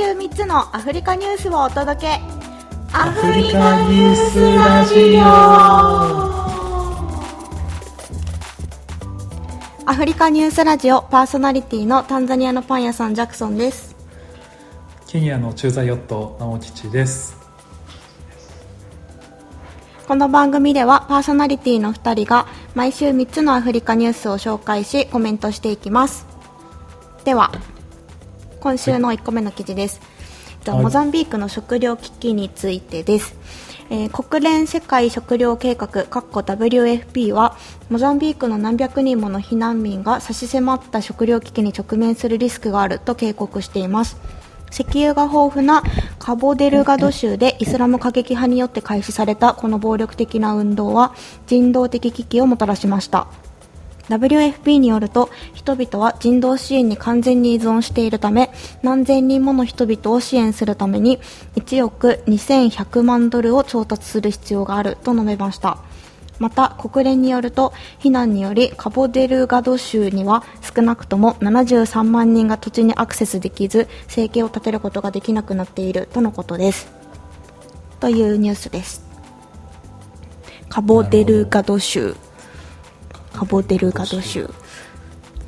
[0.00, 2.20] 週3つのアフリカニュースをお届け。
[2.90, 5.20] アフリカニュースラジオ。
[9.84, 13.94] アフリカニュースラジオパーソナリティのタンザニアのパン屋さんジャクソンです。
[15.06, 17.36] ケニアの駐在ヨット直吉です。
[20.08, 26.26] この番組ではパーソナリティの2人が毎週3つのアフリカニュースを紹介しコメントしていきます。
[27.26, 27.52] では
[28.60, 30.00] 今週の1個目の記事です、
[30.50, 33.34] えっとはいモザンビークの食糧危機についてです、
[33.88, 37.56] えー国連世界食糧計画 WFP は
[37.88, 44.18] モザンビークの何百人もの避難民が差し迫った食糧危機に直面するリスクがあると警告しています。
[44.70, 45.82] 石油が豊富な
[46.18, 51.14] カボデルガド州でイスラム過激派によって開始されたこの暴力的な運動は
[51.46, 53.26] 人道的危機をもたらしました
[54.10, 58.50] WFP によると人々は人道支援に完全に依存しているため
[58.82, 61.18] 何千人もの人々を支援するために
[61.54, 65.78] 1億2100万ドルを調達する必要があると述べました。
[66.40, 70.42] また国連によると避難によりカボデルガド州には
[70.74, 76.90] 少なくとも73万人が土地にアクセスできず生計を立てることができなくなっているとのことです。
[78.00, 79.04] というニュースです。
[80.70, 82.16] カボデルガド州
[83.40, 84.50] カボデルガド州。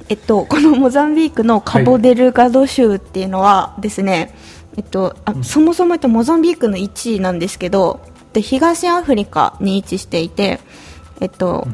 [0.09, 4.35] えっと、このモザンビークのカボデルガド州っていうのはですね、
[4.79, 8.01] えっと、あそもそも言うとモザンビークの1位なんですけど
[8.33, 10.61] で東アフリカに位置していて、
[11.20, 11.69] えっと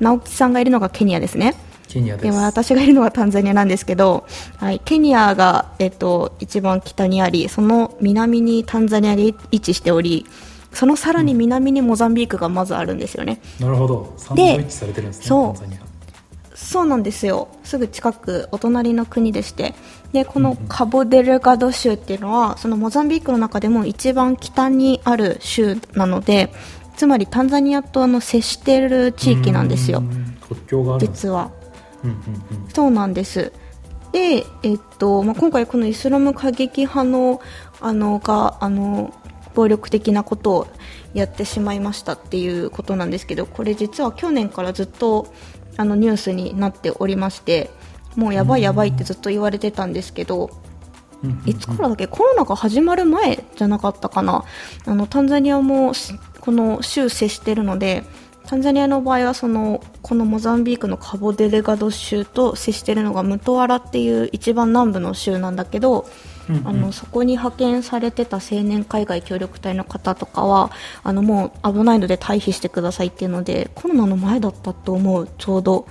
[0.00, 1.54] 直樹さんがいるのがケニアですね。
[1.88, 2.38] でケニアです。
[2.38, 4.26] 私がいるのがタンザニアなんですけど、
[4.58, 10.26] はい、ケニアが、えっと、一番北にありその南にタンザニアが位置しており
[10.72, 14.14] そのさらに南にモザンビークがまずあるんですよね、なるほど。
[14.16, 15.88] サンドイッチされてるんですねそう。
[16.54, 17.48] そうなんですよ。
[17.62, 19.74] すぐ近くお隣の国でして。
[20.12, 26.50] でこのカボデルガド州っていうのはそのモザンビークの中でも一番北にある州なので
[26.96, 30.02] つまりタンザニアとあの接している地域なんですよ。
[30.48, 31.50] 国境が実は。
[32.02, 32.18] うんうんう
[32.66, 32.68] ん。
[32.70, 33.52] そうなんです。
[34.12, 37.40] で、えっとまあ、今回このイスラム過激派の
[37.80, 39.14] あのがあの
[39.58, 40.66] 暴力的なことを
[41.14, 45.32] やってしまいましたっていうことなんですけどこれ実は去年からずっと
[45.76, 47.70] あのニュースになっておりまして
[48.14, 50.50] もうやばいやばいってずっと言われてたんですけど
[51.44, 52.06] いつからだっけ？
[52.06, 54.44] コロナが始まる前じゃなかったかな？
[54.86, 58.04] あのタンザニアもしこの州接してるので
[58.46, 66.06] タンザニアの場合はそのこのモザンビークのカボデレガド州と接してるのがムトアラっていう一番南部の州なんだけど、
[66.48, 70.70] うんうんあのそこに派遣されてた青年海外協力隊の方とかは
[71.02, 75.86] あのもう危ないので退避してくださいっていうのでコロナの前だったと思うちょうど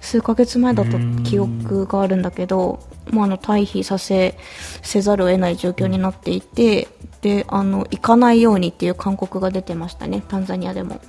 [0.00, 4.36] 数ヶ月前だった記憶があるんだけどもうあの退避させ
[4.82, 6.88] せざるを得ない状況になっていて
[7.22, 11.00] であの行かないようにっていう勧告が出てましたねタンザニアでも。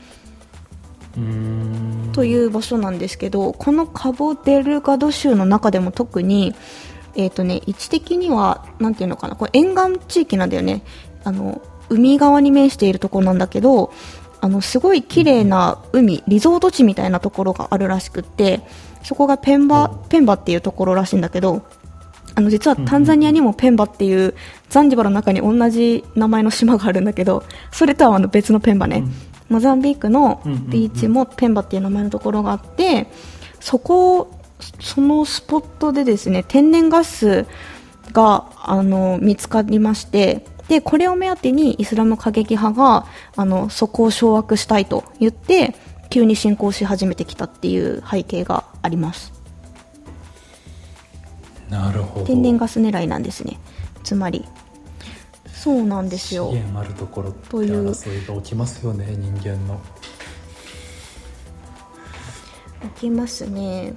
[2.11, 6.53] という場所なんですけどこのカボデルガド州の中でも特に、
[7.15, 10.83] えーとね、位置的にはなんていうのかなこれ沿岸地域なんだよね。
[11.23, 13.91] あの海側に面しているところなんだけど
[14.41, 18.61] あのすごい綺麗な海リゾート地みたいなところがあるらしくって
[19.03, 21.63] そこがペンバペンバっていうところらしいんだけど
[22.35, 24.35] あの実はタンザニアにもペンバっていう
[24.69, 29.03] ザンジバルの中に同じ名前の島があるんだけどそれとはあの別のペンバね、
[29.47, 33.07] モザンビークのビーチもペンバっていう名前のところがあって
[33.59, 34.31] そこ
[34.79, 37.45] そのスポットでですね天然ガス
[38.11, 43.05] があの見つかりましてでこれを目当てにイスラム過激派が
[43.35, 45.75] あのそこを掌握したいと言って
[46.09, 49.33] 急に侵攻し始めてきたっていう背景があります。
[51.69, 52.25] なるほど。
[52.25, 53.59] 天然ガス狙いなんですね。
[54.03, 54.45] つまり。
[55.51, 56.51] そうなんですよ。
[56.51, 59.81] 資源あるところってという争いが起きますよね人間の。
[62.95, 63.93] 起きますね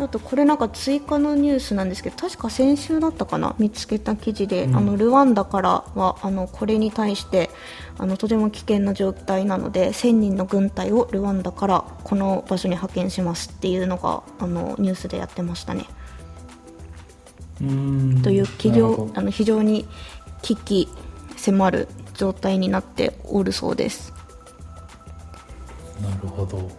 [0.00, 7.50] あとこれなんか追加のニュースなんですけど確か先週だったかな見つけた記事で、うんあのルワンダからはあのこれに対して
[7.96, 15.84] あのとても危険な状態なので1000人の軍隊をルワンダからこの場所に派遣しますっていうのがあのニュースでやってましたね。
[17.60, 19.88] うーんという企業あの非常に
[20.42, 20.88] 危機
[21.36, 24.12] 迫る状態になっておるそうです。
[26.00, 26.70] なるほど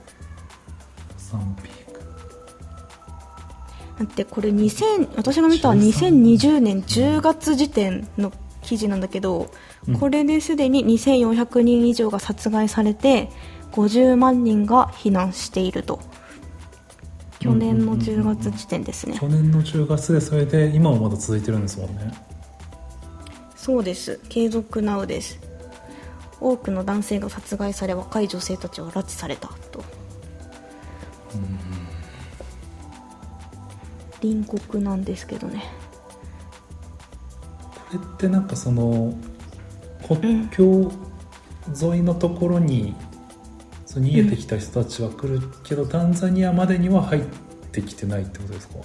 [1.17, 1.68] サンピーク
[3.99, 6.81] だってこれ2000私が見た2020年。
[6.81, 8.31] 10月時点の
[8.61, 9.51] 記事なんだけど、
[9.87, 9.99] うん。
[9.99, 13.29] これですでに2400人以上が殺害されて
[13.73, 15.99] 50万人が避難していると。
[17.39, 19.17] 去年の10月時点ですね。
[19.19, 22.13] 去年の10月でそれで今もまだ続いてるんですもんね。
[23.55, 24.19] そうです。
[24.29, 25.39] 継続なうです。
[26.41, 29.83] 多くの男性が殺害され若い女性たちは拉致されたと
[34.21, 35.63] 隣国なんですけどね。
[37.73, 39.13] これってなんかその
[40.07, 40.91] 国境
[41.81, 42.95] 沿いのところに、
[43.85, 47.23] その逃げてきた人たちは来るけど、タンザニアまでには入っ
[47.71, 48.75] てきてないってことですか？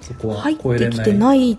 [0.00, 1.58] そこは入ってき越えれないてない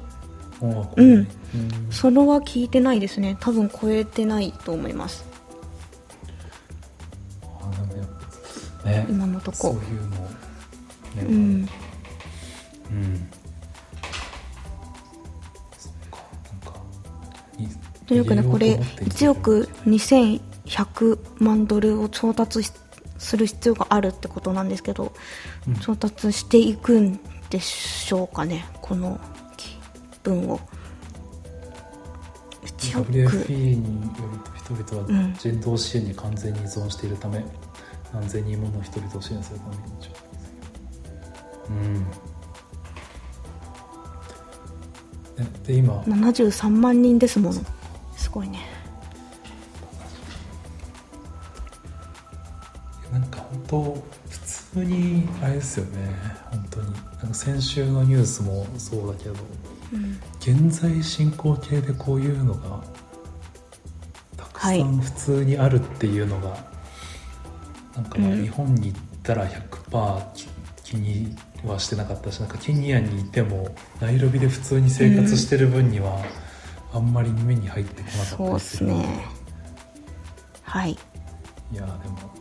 [0.61, 1.27] ああ越えれない。
[1.55, 1.91] うん。
[1.91, 3.37] それは聞いてないですね。
[3.39, 5.25] 多分超えてないと思います。
[8.85, 9.05] ね。
[9.09, 9.57] 今のとこ。
[9.57, 10.09] そういうの。
[10.09, 10.27] ね。
[11.21, 11.69] うん
[12.91, 13.29] うん。
[18.07, 22.71] というかね入これようと思って1億2100万ドルを調達し
[23.19, 25.13] する必要があるってことなんですけど、
[25.67, 25.75] うん。
[25.75, 27.19] 調達していくん
[27.49, 29.19] でしょうかねこの
[30.23, 30.59] 分を。
[32.63, 33.11] 1億。
[33.11, 37.43] WFP によると人々うんは人道支援に完全に依存しているため、
[38.13, 39.81] 何千人もの人々を支援するために。
[41.69, 42.07] うん
[45.65, 47.61] で今？73万人ですもの。
[48.15, 48.59] すごいね。
[53.11, 53.81] なんか本当
[54.29, 54.39] 普
[54.73, 56.15] 通にあれですよね。
[56.51, 56.93] 本当に。
[56.93, 59.35] なんか先週のニュースもそうだけど。
[59.93, 62.81] うん現在進行形でこういうのが
[64.37, 64.83] たくさはい。
[64.83, 66.57] ん普通にあるっていうのが、
[67.95, 68.41] なんかまあうん。
[68.43, 70.47] 日本に行ったら100%気
[70.83, 76.23] 気にはしてなかったしなんかケニアにいてもナイロビで普通に生活してる分には、
[76.93, 79.25] あんまり目に入ってこなかったそうっりすね。
[80.63, 80.91] はい。
[80.91, 81.75] い。
[81.75, 82.33] やでも、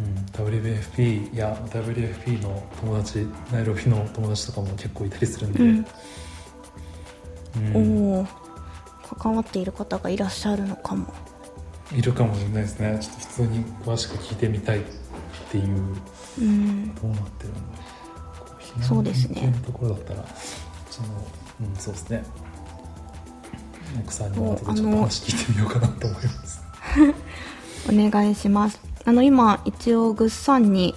[0.00, 0.14] うん、
[0.46, 5.84] WFP や WFP の友達ナイロビの友達とかも結構いたりするんで、うん。
[7.76, 8.16] うん。
[8.16, 8.26] おお
[9.16, 11.06] 関わっている方がいらっしゃるのかも。
[11.96, 12.98] いるかもしれないですね。
[13.00, 14.82] ちょっと普通に詳しく聞いてみたいっ
[15.50, 15.66] ていう。
[16.40, 16.94] うん。
[16.94, 17.97] どうなってるのこ避難
[18.82, 19.54] そうですね。
[19.64, 20.24] ところだったら
[20.90, 21.08] その
[21.60, 22.24] うんそうですね。
[24.00, 26.62] 奥さんにも後でちょっと話聞いてみようかなと思います。
[27.88, 28.80] お願いします。
[29.04, 30.94] あの今一応グッサンに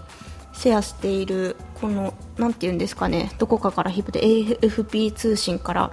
[0.54, 3.32] シェアしているこのなんていうんですかね。
[3.38, 5.92] どこかから引っ張って AFP 通信から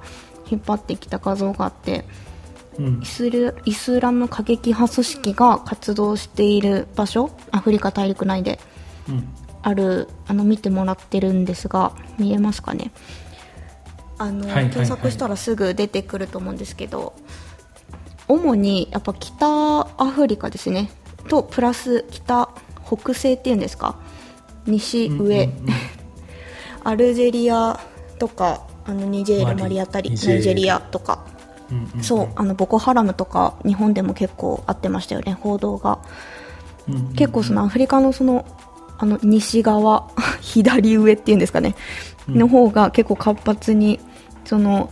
[0.50, 2.04] 引っ張ってきた画像があって
[2.78, 3.00] うん。
[3.02, 8.58] イスルイスラム過激派組織が活動している場所アフリカ大陸内で。
[9.08, 9.28] うん
[9.69, 12.91] あるあの見てもらってるんですが見えますかね？
[14.17, 14.73] あの、はいはいはい。
[14.73, 17.12] 検索したらすぐ出てくると思うんですけど
[18.29, 19.47] 主にやっぱ北
[19.99, 20.91] アフリカですね。
[21.29, 22.49] とプラス北
[22.87, 23.97] 北西っていうんですか？
[24.67, 25.49] 西上、うんうんうん。
[26.85, 27.79] アルジェリア
[28.19, 30.35] とかあのニジェールマリあたりニジェール。
[30.37, 31.25] ナイジェリアとか。
[31.70, 32.03] うんうんうん。
[32.03, 35.99] そうあのボコハラムとか日本でも結構あってましたよね報道が。
[36.88, 37.12] うんうんうん。
[37.12, 38.47] 結構そのアフリカのその
[38.98, 40.08] あの西側
[40.40, 41.74] 左上っていうんですかね、
[42.28, 42.38] うん。
[42.38, 44.00] の方が結構活発に
[44.44, 44.90] その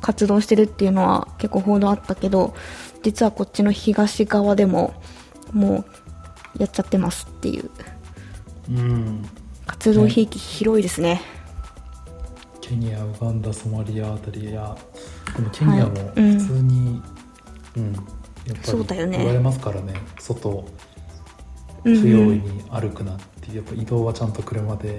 [0.00, 2.54] 活動してるっていうのは結構報道あったけど
[3.02, 4.94] 実はこっちの東側でも
[5.52, 5.84] も
[6.58, 7.70] うやっちゃってますっていう。
[8.70, 9.24] うん。
[9.66, 11.20] 活動域広いですね、
[12.60, 14.76] ケニアウガンダソマリアあたりや
[15.36, 16.12] でもケニアもはい。
[16.16, 16.38] うん。
[16.38, 17.02] 普通に、
[17.76, 17.92] うん
[18.46, 19.18] やっぱりそうだよね。
[19.18, 19.94] 言われますからね。
[20.18, 20.66] 外
[21.84, 22.00] うん。
[22.00, 24.98] 不用意に歩くなってやっぱ移動はちゃんと車で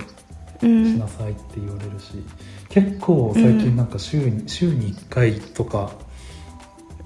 [0.62, 0.94] うん。
[0.94, 2.24] しなさいって言われるし、
[2.70, 5.92] 結構最近なんか週に,、週に1回とか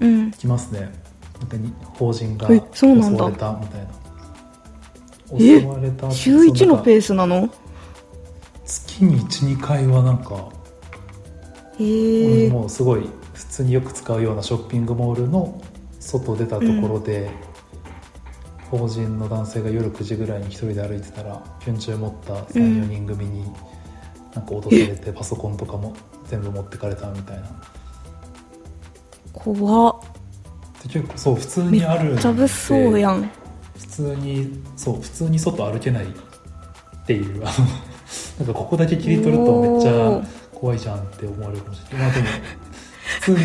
[0.00, 0.30] うん。
[0.32, 0.92] 来ますね。
[1.40, 3.90] なんかに法人がえ襲われたみたいな。
[5.34, 7.48] え襲われた週1のペーースなの？
[8.64, 10.50] 月に12回はなんか
[11.78, 15.60] へえもうすごい普通によく使うようなショッピングモールの
[16.00, 17.30] 外出たところで、
[18.78, 22.88] 法人の男性が夜9時ぐらいに一人で歩いてたらピョンチュー持った34、うん。
[22.88, 23.44] 人組に
[24.34, 25.94] なんか脅されて パソコンとかも
[26.26, 27.50] 全部持ってかれたみたいな。
[29.34, 29.94] 怖っ。
[30.84, 32.22] で結構そう普通めっにあるんで。
[32.22, 33.30] ちゃ物騒やん。
[33.78, 36.08] 普通にそう普通に外歩けないっ
[37.06, 37.66] ていうあの
[38.38, 40.22] なんかここだけ切り取るとめっちゃ
[40.54, 42.06] 怖いじゃんって思われるかもしれない。
[42.08, 42.28] まあでも
[43.20, 43.38] 普通に、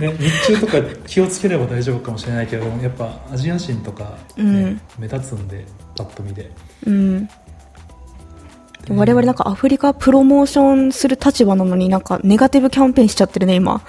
[0.00, 4.80] ね、日中とか気をつければ大丈夫かもしれないけどやっぱアジア人とか、ねうん。
[4.98, 5.64] 目立つんで
[5.96, 6.50] パッと見で。
[6.86, 7.28] うん。
[8.90, 13.80] 我々なんかアフリカプロモーションする立場なのになんかネガティブキャンペーンしちゃってるね今。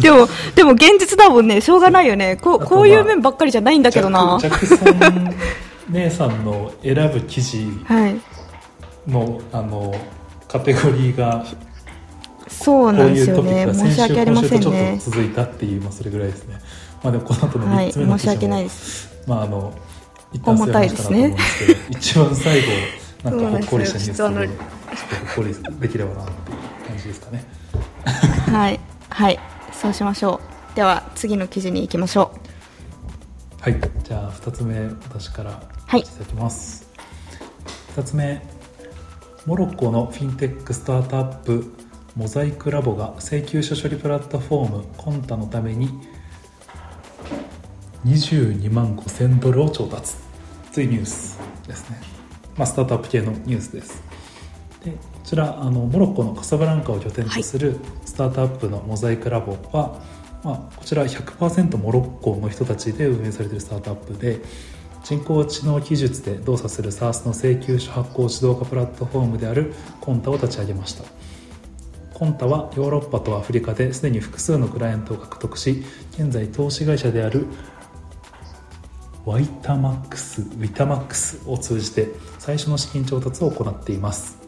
[0.00, 1.60] でもでも現実だもんね。
[1.60, 2.36] しょうがないよね。
[2.36, 4.38] こうこういう面ばっかりじゃないんだけどな。
[4.40, 5.34] ジャクソン
[5.90, 8.20] 姉さんの選ぶ記事はい。
[9.06, 9.94] のあの
[10.48, 11.44] カテゴリーが
[12.64, 13.68] そうなんですよね。
[13.72, 14.98] 申し訳ありませんね。
[15.00, 16.60] 続いたっていう、まあ、それぐらいですね。
[17.02, 19.72] まあでもこの後のはい3つ目の申し訳ないですまああの
[20.32, 22.66] 一旦そうやりましたなと思うんですけど一番最後
[23.22, 24.56] なんかほっこりしたニュースそうなんでちょ
[24.90, 26.58] ですっとほっこりできればなっていう
[26.88, 27.44] 感じですかね
[28.50, 29.38] はいはい
[29.72, 30.40] そうしましょ
[30.72, 32.32] うでは次の記事に行きましょ
[33.60, 36.88] はいじゃあ2つ目私からはいいただきます、
[37.94, 38.42] 2つ目
[39.44, 41.72] モロッコのフィンテックスタートアップ
[42.16, 45.90] モザイクラボが請求書処理プラットフォームコンタのために
[48.06, 50.14] 22万5000ドルを調達。
[50.72, 51.98] というニュースですね、
[52.56, 54.02] まあ、スタートアップ系のニュースです。
[54.84, 60.00] でこちらあのモロッコのカサブランカを拠点とするスタートアップのモザイクラボは、
[60.44, 64.40] まあ、こちら100%モロッコの人たちで運営されているスタートアップで
[65.02, 71.04] 人工知能技術で動作する SaaS の請求書発行自動化プラットフォームであるコンタを立ち上げました
[72.18, 77.44] コンタはヨーロッパとアフリカですでに複数のクライアントを獲得し現在投資会社である
[79.26, 82.08] ワイタマックスウィタマックスを通じて
[82.38, 84.38] 最初の資金調達を行っています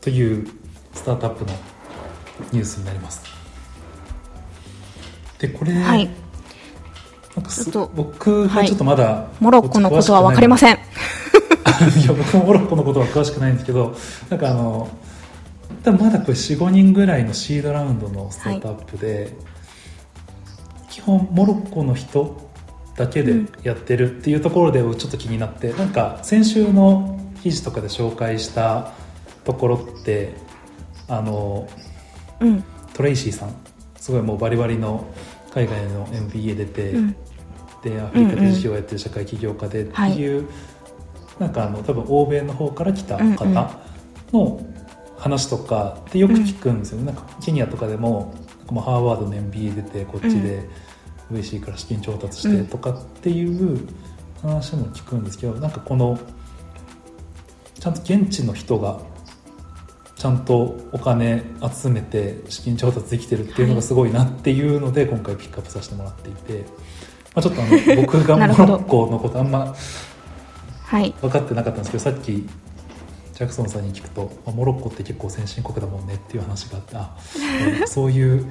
[0.00, 0.46] という
[0.92, 1.52] スタートアップの
[2.52, 3.24] ニュースになります。
[5.40, 6.08] でこれ、はい。
[7.34, 10.74] なんかすちょっと僕がちょっとまだ、うモロッコのことは分かりません。
[10.74, 13.96] んいや僕もモロッコのことは詳しくないんですけど
[14.30, 14.88] なんかあの
[15.92, 19.34] まだこれ45人ぐらいのシードラウンドのスタートアップで、
[20.90, 22.50] 基本モロッコの人
[22.96, 28.92] だけでやってるっていうところでちょっと気になって、なんか先週の記事とかで紹介した
[29.44, 30.34] ところって
[31.08, 31.68] あの
[32.40, 32.64] うん。
[32.94, 33.54] トレイシーさん
[33.96, 35.06] すごいもうバリバリの
[35.52, 37.16] 海外の MBA 出て、うん。
[37.82, 40.48] でアフリカで事業をやってる社会起業家でっていう、
[41.38, 43.44] なんかあの多分欧米の方から来た方
[44.32, 44.60] の
[45.18, 48.34] 話とかってよく聞くんですよね、なんかケニアとかでも
[48.70, 50.68] もうハーバードの MBA 出てこっちで
[51.32, 53.88] VC から資金調達してとかっていう
[54.42, 56.18] 話も聞くんですけど、なんかこの
[57.78, 59.00] ちゃんと現地の人が
[60.16, 66.64] ちゃんとお金集めて資金調達できてるっていうのがすごいなっていうので今回ピックアップさせてもらっていて、
[67.34, 67.70] まあ、ちょっとあの
[68.02, 69.74] 僕がモロッコのことあんま
[70.88, 71.14] はい。
[71.20, 72.48] 分かってなかったんですけどさっき
[73.38, 77.16] ジャクソンさんに聞くと、まあモロッコって結構先進国だもんねっていう話があってあ
[77.80, 78.50] うん そういう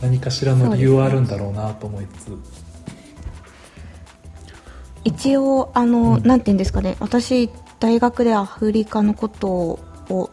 [0.00, 2.38] 何かしらの理由はあるんだろうなと思いつつ、
[5.02, 6.22] 一応あの、うん。
[6.22, 6.96] なんて言うんですかね。
[7.00, 10.30] 私大学でアフリカのことを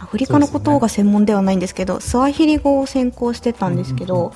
[0.00, 4.32] アフリカのことが専門ではないんですけどスワヒリ語を専攻してたんですけど、うんうん。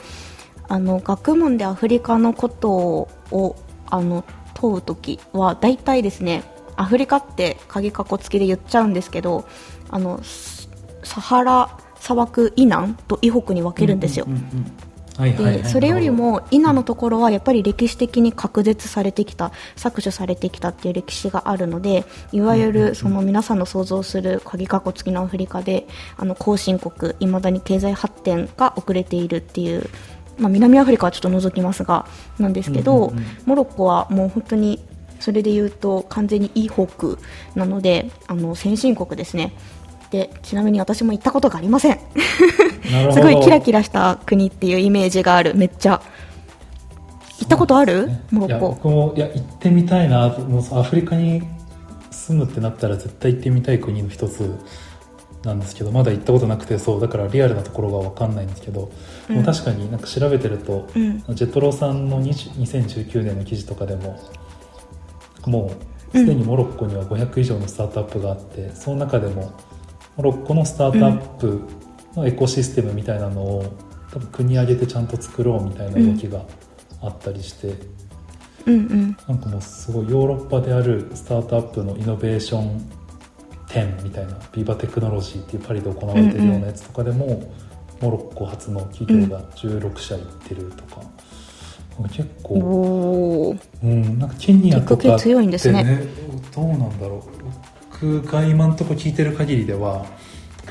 [0.69, 2.71] あの学問でアフリカのこと
[3.33, 3.57] を
[3.91, 6.45] あの問う時は大体ですね
[6.77, 9.47] アフリカって鍵かっこつきで言っちゃうんですけど
[9.91, 10.69] あのス
[11.03, 14.27] サハラ砂漠以南と以北に分けるんですよ、
[15.19, 29.89] でそれよりも稲のところはやっぱり歴史的に隔絶されてきた削除されてきたっていう歴史があるのでいわゆるその皆さんの想像する鍵かっこ付きのアフリカであの後進国いまだに経済発展が遅れているっていう、
[30.39, 32.07] まあ、南アフリカはちょっと除きますが
[32.39, 33.13] なんですけど、
[33.47, 34.85] モロッコはもう本当に
[35.21, 37.19] それで言うと完全にいい北
[37.55, 39.53] なのであの先進国ですね。
[40.11, 41.99] でちなみに私も行ったことがありません。
[43.13, 45.55] すごいキラキラした国っていうイメージがある。
[45.55, 46.01] めっちゃ。
[47.39, 48.25] 行ったことある、ね。
[48.31, 51.43] モロッいや僕コもいや行ってみたいなともうアフリカに
[52.11, 54.59] 住むってなったら絶対行ってみたい国の一つ
[55.45, 58.91] なんですけどまだ行ったことなくてそうだからリアルなところが分かんないんですけど、
[59.29, 59.37] うん。
[59.37, 61.23] もう確かになんか調べてると、うん。
[61.35, 64.19] ジェトロさんの20 2019年の記事とかでも
[65.47, 65.71] も
[66.13, 69.53] うすでにモロッコには500以上のスタートアップがあって、その中でも
[70.17, 71.61] モロッコのスタートアップ
[72.15, 73.77] のエコシステムみたいなのを
[74.13, 76.45] 多分国挙げてちゃんと作ろうみたいな動きが
[77.03, 77.75] あったりして、
[78.67, 79.17] うんうん。
[79.29, 82.91] なんかもうすごいヨーロッパであるスタートアップのイノベーション
[83.69, 87.53] 展みたいなビバテクノロジーっていうパリで行われてるようなやつとかでも、
[88.01, 91.03] モロッコ発の企業が16社行ってるとか、
[92.05, 96.03] 結構、うん、なんかケニアとか強いんですね。
[96.55, 97.37] どうなんだろう。
[97.91, 100.05] 僕が今んとこ聞いてる限りでは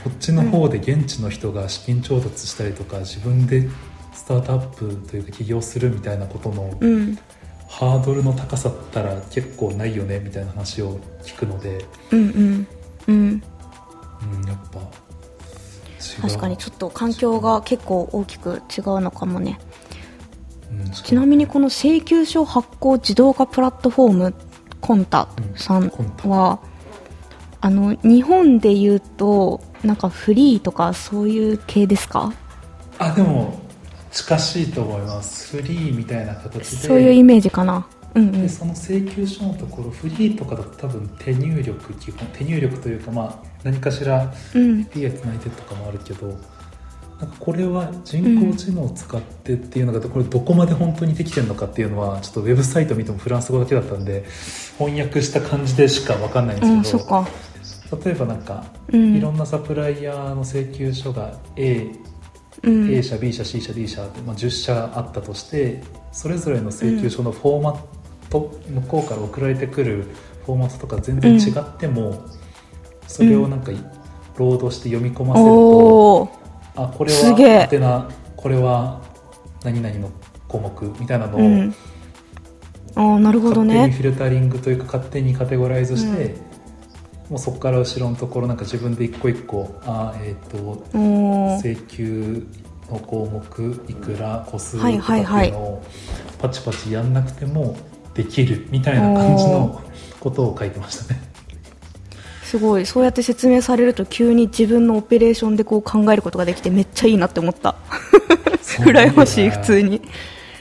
[0.04, 3.68] こっちの方で現地の人が資金調達したりとか、自分で
[4.14, 7.18] スタートアップというか起業するみたいなことのうん。
[7.68, 12.68] ハードルの高さったら結構ないよねみたいな話を聞くので、うんうん。
[13.08, 13.16] うん。
[13.18, 14.80] うん、やっぱ
[16.22, 19.60] 確かにちょっと環境が結構大きく違うのかもね。
[19.70, 19.75] うん
[21.04, 24.34] ちなみにこの請求書発行自動化プラットフォーム
[24.82, 25.92] コンタさん
[26.26, 26.60] は、
[27.62, 32.32] あの日本で言うとなんかフリーとかそういう系ですか？
[33.00, 33.60] あでも
[34.12, 35.58] 近しいと思います。
[35.58, 36.64] フリーみたいな形で。
[36.64, 37.88] そういうイメージかな。
[38.14, 38.32] うんうん。
[38.44, 44.82] でその請求書のところフリーとかだと多分手入力基本手入力というかまあ何かしらうん。
[44.84, 46.46] API つないでとかもあるけどなんか
[47.40, 54.26] これは人工知能を使ってっていうのがこれどこまで本当にできてるのかっていうのはちょっとウェブサイト見てもフランス語だけだったんで
[54.78, 57.04] 翻訳した感じでしか分かんないんうんですけど。
[57.04, 57.28] そっか。
[58.04, 59.16] 例えばなんかうん。
[59.16, 61.92] いろんなサプライヤーの請求書が A,
[62.64, 62.94] うん。
[62.94, 65.82] A 社 B 社 C 社 D 社って、まあ、10社あったとして
[66.12, 67.80] それぞれの請求書のフォーマッ
[68.30, 70.08] ト、向こうから送られてくる
[70.46, 72.26] フォーマットとか全然違っても、
[73.08, 73.72] それをなんか
[74.38, 76.45] ロードして読み込ませると、
[76.76, 77.58] あこれすげえ。
[77.58, 79.02] は宛名これは
[79.64, 80.12] 何々の
[80.48, 81.76] 項目みたいなのを、うん。
[82.96, 86.36] ああなるほど勝手にねフィルタリングというか勝手にカテゴライズして、
[87.30, 92.48] もうそこから後ろのところなんか自分で一個一個あーえっ、ー請求
[92.90, 95.84] の項目いくら個数とかはいっていうのを
[96.40, 97.76] パチパチやんなくても
[98.14, 99.82] できるみたいな感じの
[100.20, 101.35] ことを書いてましたね。
[102.46, 102.86] すごい。
[102.86, 107.76] そうやって説明されると急に自分のオペレーションでこう考えることができてめっちゃいいなって思った。
[108.84, 110.02] 羨ましい普通に。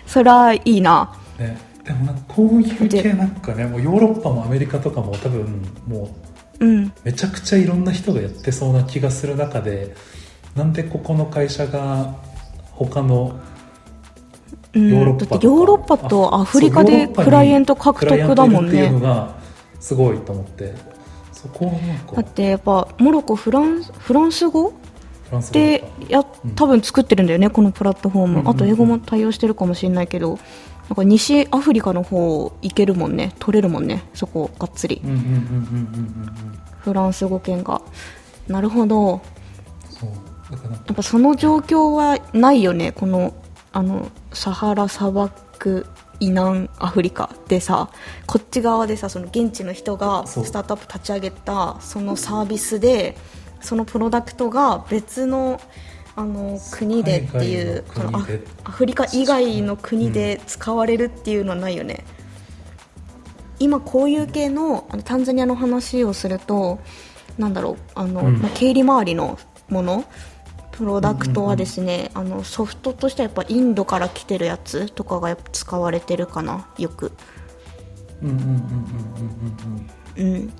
[0.07, 1.14] そりゃいいな。
[1.38, 6.09] ね、でもなんかこういう系なんかねもうヨーロッパもアメリカとかも多分も
[6.59, 6.93] ううん。
[7.05, 9.95] めちゃくちゃいろんな人がやってそうな気がする中で
[10.57, 12.14] なんでここの会社が
[12.73, 13.38] 他の
[14.73, 14.88] うん。
[14.91, 19.35] ヨーロッパとかだってヨーロッパとアフリカでクライアント獲得だもんクライアントいるっていうねのが
[19.81, 20.94] すごいと思って
[21.45, 22.17] そこをなんか。
[22.17, 26.25] だってやっぱモロコフランフランス語フランス語だでや
[26.55, 30.39] 多分作ってるんだよね、このプラットフォーム、うんうんうんあと英語も対応してるかもしれないけど
[30.89, 33.35] なんか西アフリカの方行けるもんね。
[33.39, 35.01] 取れるもんねそこがっつり。
[35.05, 36.59] うんうんうんうんうんうんうん。
[36.81, 37.81] フランス語圏が。
[38.49, 39.23] なるほど。
[40.51, 43.35] やっぱその状況はないよねこの
[43.73, 45.87] あのサハラ砂漠
[46.20, 47.90] 以南アフリカでさ
[48.27, 53.16] こっち側でさその現地の人がスタートアップ立ち上げたそのサービスで
[53.61, 55.61] そのプロダクトが別の
[56.16, 58.18] あの国でっていう海外の
[58.64, 62.05] アフリカ以外の国で使われるっていうのはないよね、
[63.59, 66.79] 今こういう系のあのタンザニアの話をすると
[67.38, 68.40] なんだろうあの、うん。
[68.40, 70.05] まあ、経理周りのもの
[70.77, 77.13] プロダクトはですね、あのソフトとしてはやっぱインドから来てるやつとかがやっぱ使われてるかなよく。
[78.21, 78.55] うんうんうんうん
[80.17, 80.53] うんうんうん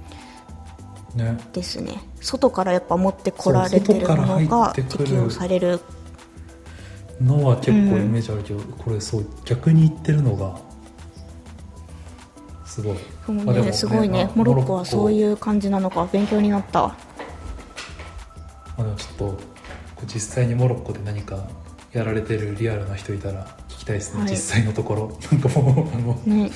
[1.17, 1.39] ね。
[1.53, 2.01] ですね。
[2.21, 5.81] 外からやっぱ持ってこられてるのが適用される。
[7.21, 10.57] のは結構イメージあるけど、これそう逆に言ってるのが
[12.65, 12.95] すごい。
[12.95, 14.31] ねまあでもすごいね。
[14.33, 16.09] あモロッコはそうういう感じなのか。
[16.13, 16.85] 勉強になった。
[16.85, 16.95] あ、
[18.79, 19.54] でもちょっと
[20.03, 21.49] 実際にモロッコで何か
[21.93, 24.31] やられてるリアルな人いたら聞きたいですね、はい。
[24.31, 25.19] 実際のところ。
[25.31, 26.51] なんかもうあのね。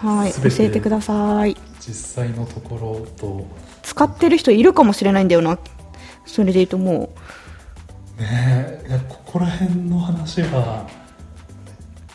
[0.00, 0.32] はい。
[0.32, 1.56] 教えてください。
[1.80, 3.46] 実際のところと。
[3.82, 5.58] 使ってる人いるかもしれないんだよな。
[6.26, 7.14] それで言うとも
[8.18, 10.88] ねえいやここら辺の話は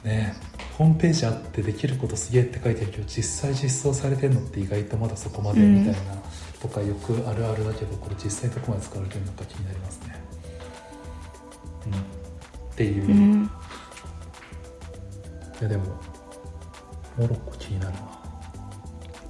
[0.03, 0.33] ね
[0.77, 6.21] ホームページあってできることすげえって書いてるけど実際実装されてるのって意外とまだそこまでみたいな、
[6.61, 10.21] とかよくあるあるだけどこれ実際どこまで使われてるのか気になりますね。
[11.85, 11.97] うん、っ
[12.75, 13.49] ていう、う、うい、
[15.63, 15.85] やでも
[17.17, 18.17] モロッコ気になるわ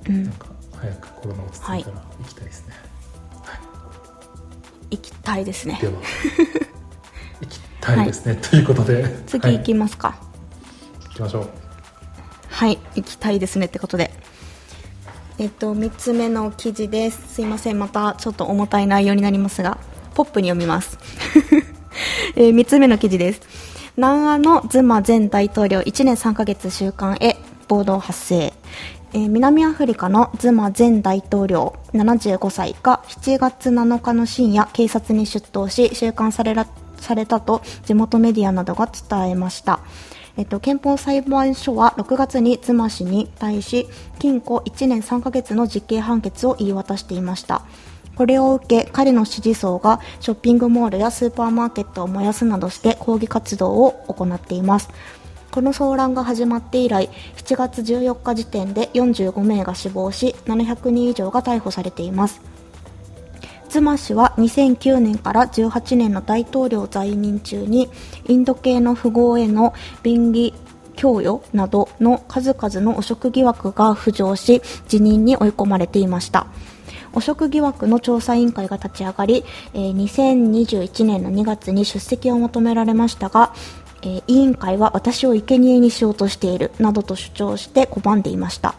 [0.10, 2.88] うんなんか早くコロナ落ち着いたら行きたいですね、はい
[4.90, 5.94] 行きたいですねでは
[7.42, 10.18] 行きたいですね、ということではい次行きますか
[11.10, 11.50] 行きましょう
[12.50, 14.12] はい、行きたいですねってことで
[15.40, 17.36] えっと3つ目の記事です。
[17.36, 17.78] すいません。
[17.78, 19.78] またちょっと重たい内容になりますが
[20.16, 20.98] ポップに読みます、
[22.36, 23.42] えー3つ目の記事です。
[23.98, 28.54] 南アのズマ前大統領1年3ヶ月収監へ暴動発生。
[29.14, 36.66] えー南アフリカのズマ前大統領75歳が7月7日の深夜警察に出頭し収監されら
[37.00, 39.82] されたと地元メディアなどが伝えました。
[40.38, 43.88] えっと、憲法裁判所は6月に妻氏に対し
[44.20, 47.64] 禁錮1年3ヶ月の実刑判決を言い渡していました。
[48.16, 54.90] これを受け彼の支持層がショッピングモールやスーパーマーケットを燃やすなどして抗議活動を行っています。
[55.52, 62.42] この騒乱が始まって以来7月14日時点で45名が死亡し700人以上が逮捕されています。
[63.78, 67.90] 妻氏は2009年から18年の大統領在任中に
[68.28, 70.54] インド系の富豪への便宜
[70.96, 76.48] 供与などの数々の汚職疑惑が浮上し辞任に追い込まれていました。
[77.14, 83.54] 汚職疑惑の調査委員会が立ち上がり、え2021年の2月に出席を求められましたが、
[84.02, 88.76] え委員会は私を生贄にしようとしているなどと主張して拒んでいました。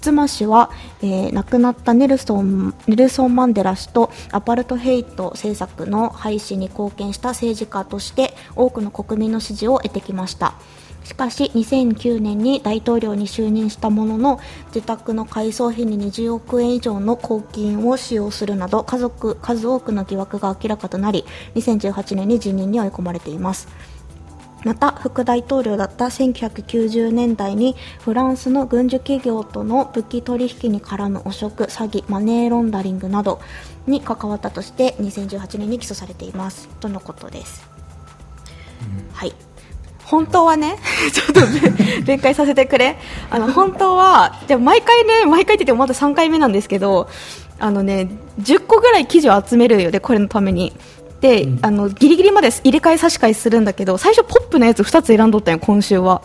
[0.00, 0.70] 妻氏は、
[1.02, 10.54] えー亡くなったネルソンネルソン・マンデラ氏とアパルトヘイト政策の廃止に貢献した政治家として多くの国民の支持を得てきました。
[11.04, 14.40] しかし2009年に大統領に就任したものの
[14.74, 23.68] 自宅の改装費に20億円以上の公金を使用するなど家族数多くの疑惑が明らかとなり2018年に辞任に追い込まれています。
[24.64, 33.40] また副大統領だった1990年代にフランスの軍需企業との武器取引に絡む汚職、詐欺、マネーロンダリングなど
[33.86, 37.68] に関わったとして2018年に起訴されていますとのことです。
[39.12, 39.34] はい
[40.04, 40.78] 本当はね、
[41.12, 42.96] ちょっとね弁解させてくれ。
[43.28, 47.10] あの、本当は、でも毎回ね、毎回って言ってもまだ3回目なんですけど、
[47.58, 48.08] あのね、
[48.40, 50.72] 10個ぐらい記事を集めるよね、これのために。
[51.20, 51.58] で、うん。
[51.62, 56.22] あの、ギリギリまで入れ替え差し替えするんだけど、最初ポップのやつ2つ選んどったんよ、今週は。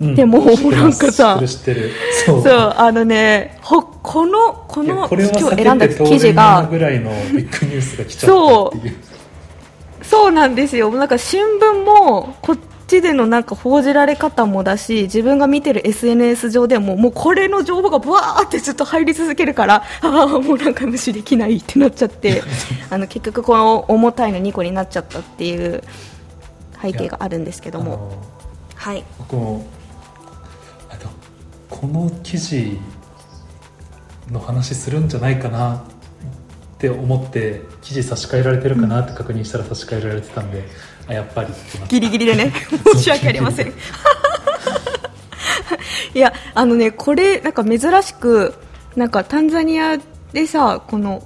[0.00, 0.14] うん。
[0.14, 1.40] でもなんかさ
[2.24, 2.42] そう。
[2.42, 8.96] そう、あのね、ほ、この、この、今日選んだ記事が、ぐらいのビッグニュースが来ちゃったっていう。
[10.02, 10.32] そう。
[10.32, 10.90] なんですよ。
[10.90, 22.42] なんか新聞も、こっちでのなんか報じられ方もだし、自分が見てる SNS 上でも、もうこれの情報がブワーってずっと入り続けるから、ああ、もうなんか無視できないってなっちゃって、
[22.90, 25.82] あの、結局この重たいの2個になっちゃったっていう
[26.82, 28.10] 背景があるんですけども。
[28.74, 29.04] はい。
[29.18, 29.66] 僕も
[30.88, 31.08] あと
[31.68, 32.78] この記事
[34.30, 35.80] の話するんじゃないかなっ
[36.78, 40.64] て思って記事差し替えられてるかなって確認したら差し替えられてたんで、
[41.08, 41.52] あやっぱり
[41.88, 42.52] ギリギリでね
[42.94, 43.72] 申し訳ありません。
[46.14, 48.54] いやあのねこれなんか珍しく
[48.96, 49.98] なんかタンザニア
[50.32, 51.22] でさこの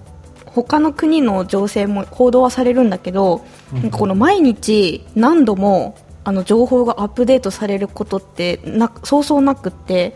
[0.47, 3.42] 他の国の情勢も報道はされるんだけど、
[3.75, 3.90] うん。
[3.90, 10.14] この毎日何度もあの情報がアップデートされることってなそうそうなくって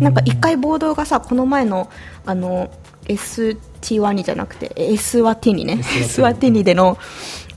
[0.00, 1.88] なんか一回暴動がさこの前の
[2.26, 2.70] あの
[3.04, 5.80] ST ワニじゃなくて S ワティニね。
[6.00, 6.98] S ワティニでの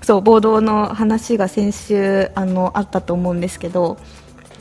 [0.01, 3.97] そう暴動の話が先週あのあったと思うんですけど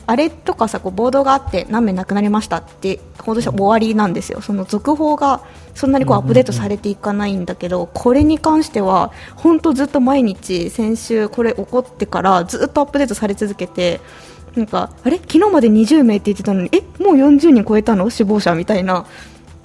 [0.07, 4.41] あれとかさこう暴動があって何名亡くなりましたって報道したら終わりなんですよ。
[4.41, 5.41] その続報が
[5.73, 14.01] そんなにこうアップデートされていかないんだけどこれに関しては本当ずっと毎日先週これ起こってからずっとアップデートされ続けて
[14.55, 15.17] なんかあれ？
[15.17, 16.81] 昨日まで20名って言ってたのにえ？
[17.01, 18.09] もう40人超えたの？
[18.09, 19.05] 死亡者みたいな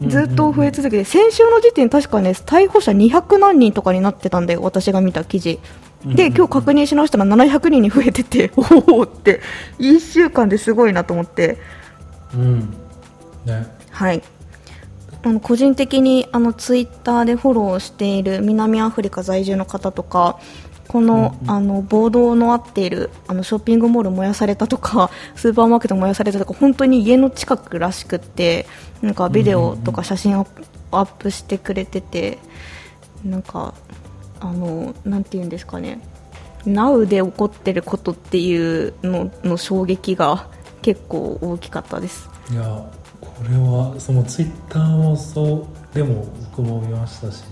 [0.02, 5.58] ずっと増え続けて先週の時点確かね逮捕者200何人とかになってたんだよ私が見た記事。
[6.04, 9.40] で今日確認し直したら700人に増えてて おおって
[9.80, 11.58] 1週間ですごいなと思って。
[12.34, 12.60] うん。
[13.44, 13.66] ね。
[13.90, 14.22] はい。
[15.22, 20.38] あの個人的にあのツイッターでフォローしている南アフリカ在住の方とか
[20.88, 28.66] この,、あの暴動のあっているあのショッピングモール燃やされたとか スーパーマーケット燃やされたとか本当に家の近くらしくって
[29.02, 30.46] なんかビデオとか写真を
[30.90, 32.38] アップしてくれてて
[33.24, 33.74] なんか
[34.40, 36.00] あのなんていうんですかね。
[36.66, 40.48] Now で起こってることっていうのの衝撃が
[40.82, 42.28] 結構大きかったです。
[42.50, 42.62] いや
[43.20, 47.44] これはそのツイッターもそうでも僕も見ましたし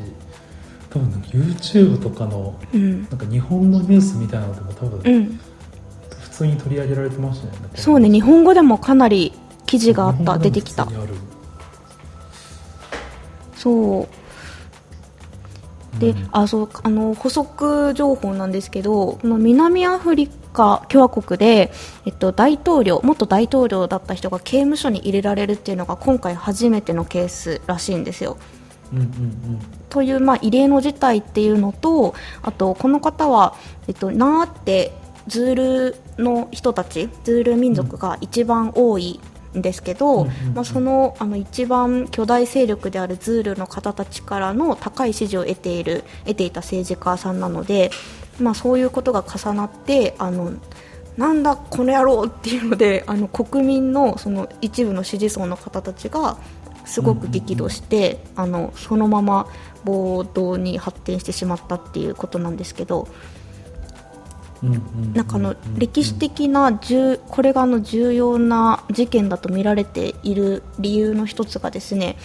[0.95, 3.03] 多分なんか YouTube とかのうん。
[3.03, 5.41] なんか日本のニュースみたいなのでも多う分ん。
[6.21, 7.69] 普通に取り上げられてましたよね。
[7.75, 9.33] そうね、日本語でもかなり
[9.67, 10.87] 記事があった、出てきた。
[13.57, 14.09] そ
[15.97, 16.01] う。
[16.01, 16.29] で、うん。
[16.31, 21.73] あ、そう、あの、補足情報なんですけど、この南アフリカ共和国で、
[22.05, 28.37] えっと、大統領、元大統領だった人が刑務所に入れられるっていうのが今回初めてのケースらしいんですよ。
[29.89, 33.55] という、まあ、異例の事態っていうのとあとこの方は、
[33.89, 34.93] えっと、ナーって
[35.27, 39.21] ズールの人たちズール民族が一番多い
[39.57, 40.27] んですけど、
[40.65, 47.91] そのあの一番巨大勢力であるズールの方たちからの高い支持を得ている得ていた政治家さんなので、
[48.41, 50.53] まあ、そういうことが重なってあの
[51.17, 56.37] なんだこの野郎っていうのであの国民のその一部の支持層の方たちが
[56.85, 59.47] すごく激怒して、あのそのまま
[59.85, 63.09] 暴動に発展してしまったっていうことなんですけど、
[64.63, 64.77] うんうんう
[65.11, 72.17] んなんかあの歴史的な重これがあの重要な事件だと見られている理由の一つがですね、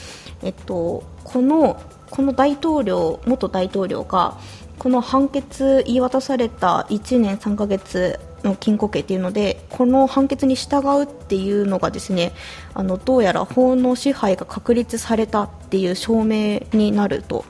[0.42, 4.38] えっと、このこの大統領元大統領が
[4.80, 12.34] この判決言い渡された1年3ヶ月の禁錮刑っていうのでこの判決に従うっていうのがですね
[12.74, 17.46] あのどうやら法の支配が確立されたっていう証明になると。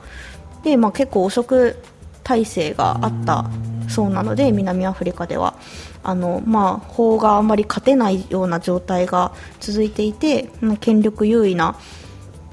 [0.62, 1.76] で、まあ、結構汚職
[2.22, 3.50] 体制があった
[3.88, 5.54] そうなので南アフリカでは。
[6.02, 10.48] あの、まあ、法があまり勝てないような状態が続いていて
[10.80, 11.76] 権力優位な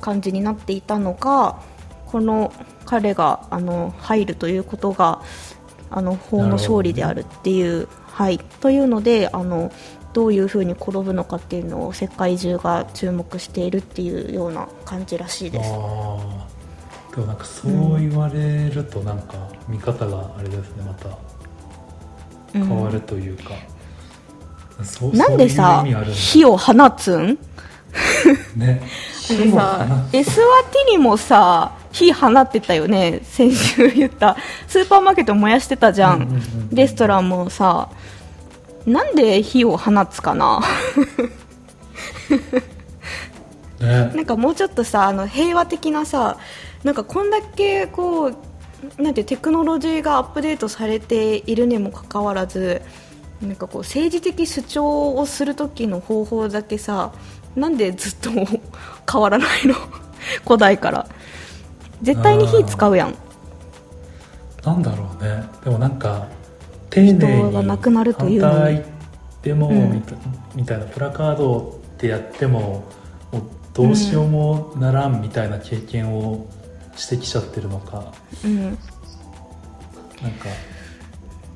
[0.02, 1.62] 感じになっていたのが
[2.06, 2.54] この
[2.86, 5.22] 彼があの入るということが
[5.90, 9.72] あの法の勝利であるっていう、ね、はい、というのであの
[10.12, 15.70] どういうふうに転ぶのかっていうのを世界中が注目しているっていうような感じらしいです。
[15.70, 16.48] でも
[17.28, 19.36] なんかそう言われるとなんか
[19.68, 21.16] 見方があれですねまた。
[22.54, 23.54] 変わるというか、
[25.04, 27.38] うん、なんでさ火を放つん？
[28.58, 28.82] ね。
[29.30, 33.20] でさエスワティにもさ火放ってたよね。
[33.22, 34.38] 先週言った。
[34.68, 37.90] スーパーマーケット燃やしてたじゃん,、レストランもさ
[38.88, 40.62] なんで火を放つかな？
[43.80, 46.38] ね、なんかもうちょっとさあの平和的なさ
[46.84, 48.36] なんかこんだけこう
[49.02, 52.82] なんてテクノロジーがアップデートされているにもかかわらず
[53.40, 57.12] なんかこう政治的主張をする時の方法だけさ
[57.56, 58.32] なんでずっと
[59.12, 59.76] 変わらないの？
[60.44, 61.06] 古代から。
[62.02, 63.16] 絶対に火使うやん。
[64.64, 65.44] なんだろうね。
[65.64, 66.26] でもなんか
[66.90, 67.78] 丁寧に反
[68.40, 68.84] 対
[69.42, 70.04] でも、うん、
[70.56, 72.86] みたいなプラカードってやっても
[73.32, 73.42] もう
[73.74, 76.48] どうしようもならんみたいな経験を
[76.96, 78.12] してきちゃってるのか、
[78.44, 78.78] うん、なんか。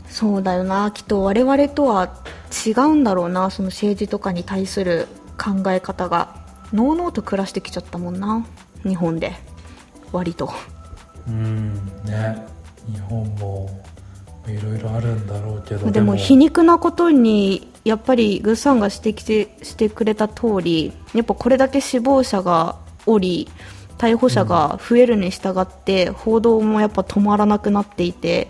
[0.07, 2.21] そうだよなきっと我々とは
[2.67, 6.41] 違うんだろうなその政治とかに対する考え方が。
[6.73, 8.45] のうのうと暮らしてきちゃったもんな
[8.83, 9.33] 日本で。
[10.11, 10.49] 割と。
[11.27, 11.73] うん
[12.05, 12.45] ね。
[12.87, 13.69] 日本も
[14.47, 23.49] いろいろあるんだろうけどでも皮肉なことにやっぱりグッさんが指摘してくれた通りやっぱこれだけ死亡者がおり
[23.97, 28.47] 逮捕者が増えるに従って、報道もやっぱ止まらなくなっていて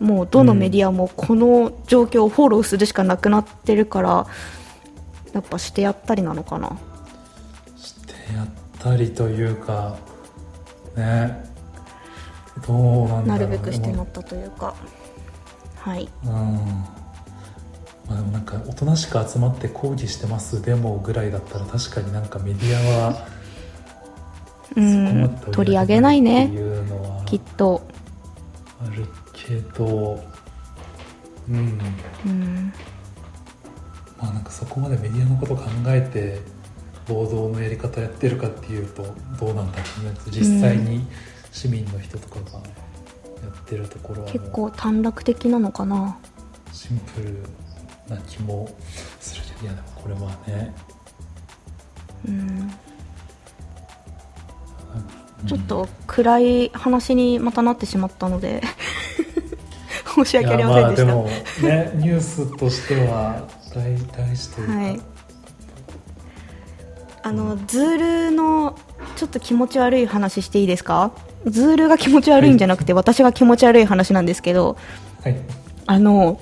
[0.00, 4.26] もうどのメディアもこの状況をフォローするしかなくなってるから
[5.34, 6.78] やっぱしてやったりなのかな？
[7.76, 9.98] してやったりというか
[10.96, 11.46] ね。
[12.66, 14.74] どうなんだなるべくしてなったというか
[15.88, 16.08] はい。
[16.24, 16.30] うん。
[16.30, 23.26] まあ、でもなんかおとなしく集まって抗議してますデモぐらいだったら確かになんかメディアは
[24.76, 25.28] うん。
[25.52, 26.50] 取り上げないね。
[27.24, 27.82] きっと。
[28.80, 30.22] あるけど。
[31.48, 31.80] うん、
[32.26, 32.72] うん、
[34.18, 36.40] まあなんかそこまでメディアのこと考えて
[37.10, 39.02] 報道のやり方やってるかっていうと
[39.40, 40.14] どうなんだろうね。
[40.30, 41.06] 実際に
[41.50, 42.60] 市民の人とかが
[43.42, 46.18] やってるところは、結構短絡的なのかな？
[46.72, 47.42] シンプル
[48.08, 48.68] な気も
[49.20, 50.74] するいやでもこれはね。
[52.26, 52.70] うん。
[55.46, 58.60] ちょっと暗い話にまたなってしまったので
[60.16, 61.06] 申し訳ありませんでした。
[61.06, 65.00] まあ、でもね、ニュースとしては大大事というか、はい、
[67.22, 68.76] あのズールの
[69.14, 71.12] ちょっと気持ち悪い話していいですか？
[71.46, 74.76] ズールが気持ち悪いんじゃなくて、はい、私が気持ち悪い話なんですけど、
[75.22, 75.36] はい、
[75.86, 76.40] あの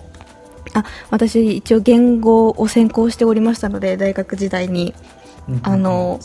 [0.74, 4.94] あ私一応言語を専攻しておりましたので大学時代に、
[5.62, 6.18] あの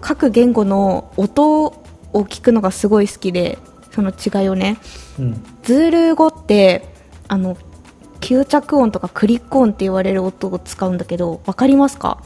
[0.00, 1.72] 各言語の音を
[2.12, 3.58] 聞くのがすごい好きで
[3.92, 4.78] その違いをね、
[5.18, 6.88] うん、ズール語って
[7.28, 7.56] あの
[8.20, 12.22] 吸着音とかクリック音って言われる音を使うんだけど分かりますか？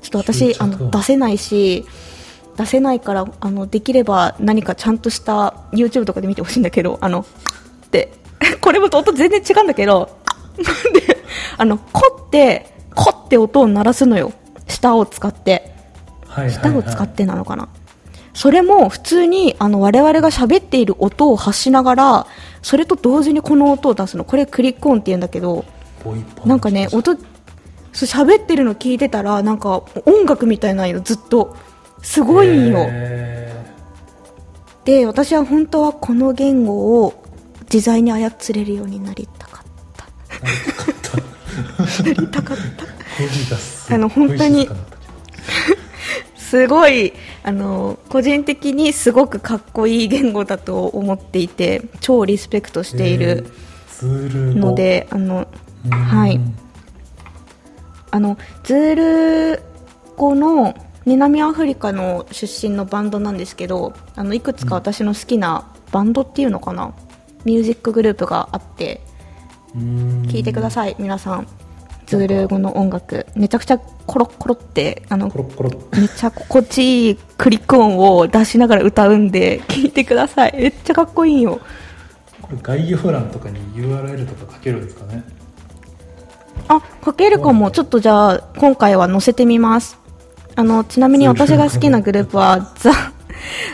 [0.00, 1.84] ちょっと私あの出せないし
[2.56, 7.26] 出せないからあのできれば何かちゃんとした YouTube とかで見てほしいんだけどあの
[7.86, 8.12] って
[8.60, 10.18] これも音全然違うんだけど
[10.92, 11.24] で
[11.56, 14.32] あのコってコって音を鳴らすのよ。
[14.66, 15.74] 舌を使って、
[16.26, 17.68] はいはいはい、舌を使ってなのかな。
[18.32, 22.26] それも普通にあの我々が喋っている音を発しながら
[22.62, 24.24] それと同時にこの音を出すの。
[24.24, 25.64] これクリック音って言うんだけど
[26.44, 27.16] なんかね音
[27.92, 31.56] そう喋ってるの聞いてたらなんか音楽みたいなのずっと
[32.04, 32.86] すごいよ
[34.84, 37.24] で私は本当はこの言語を
[37.72, 39.66] 自在に操れるようになりたかっ
[41.96, 42.02] た。
[42.02, 42.84] なりたかった。
[43.94, 44.68] あの本当に
[46.36, 53.46] すごいあの個人的にすごくかっこいい言語だと思っていて超リスペクトしている
[54.02, 55.48] ので、あの
[55.90, 56.38] はい。
[58.10, 58.94] あのズー
[59.56, 59.62] ル
[60.16, 60.74] 語の
[61.06, 66.94] 南アフリカの出身のバンドなんですけどあのいくつか私の好きなバンドっていうのかな？
[67.44, 69.00] ミュージックグループがあって
[69.76, 71.46] 聞聞いてください皆さん。
[72.06, 73.26] ズール語の音楽。
[73.34, 80.52] めちゃくちゃコロッコロってあのコロッコロめっちゃ心地いいクリック音を出しながら歌うんで聞いてください。
[80.54, 81.60] めっちゃかっこいいよ。
[82.42, 85.22] これ概要欄とかに URL とか書けるんですかね？
[86.68, 87.70] あ書けるかも。
[87.70, 89.98] ちょっとじゃあ今回は載せてみます
[90.56, 92.92] あのちなみに私が好きなグループは ザ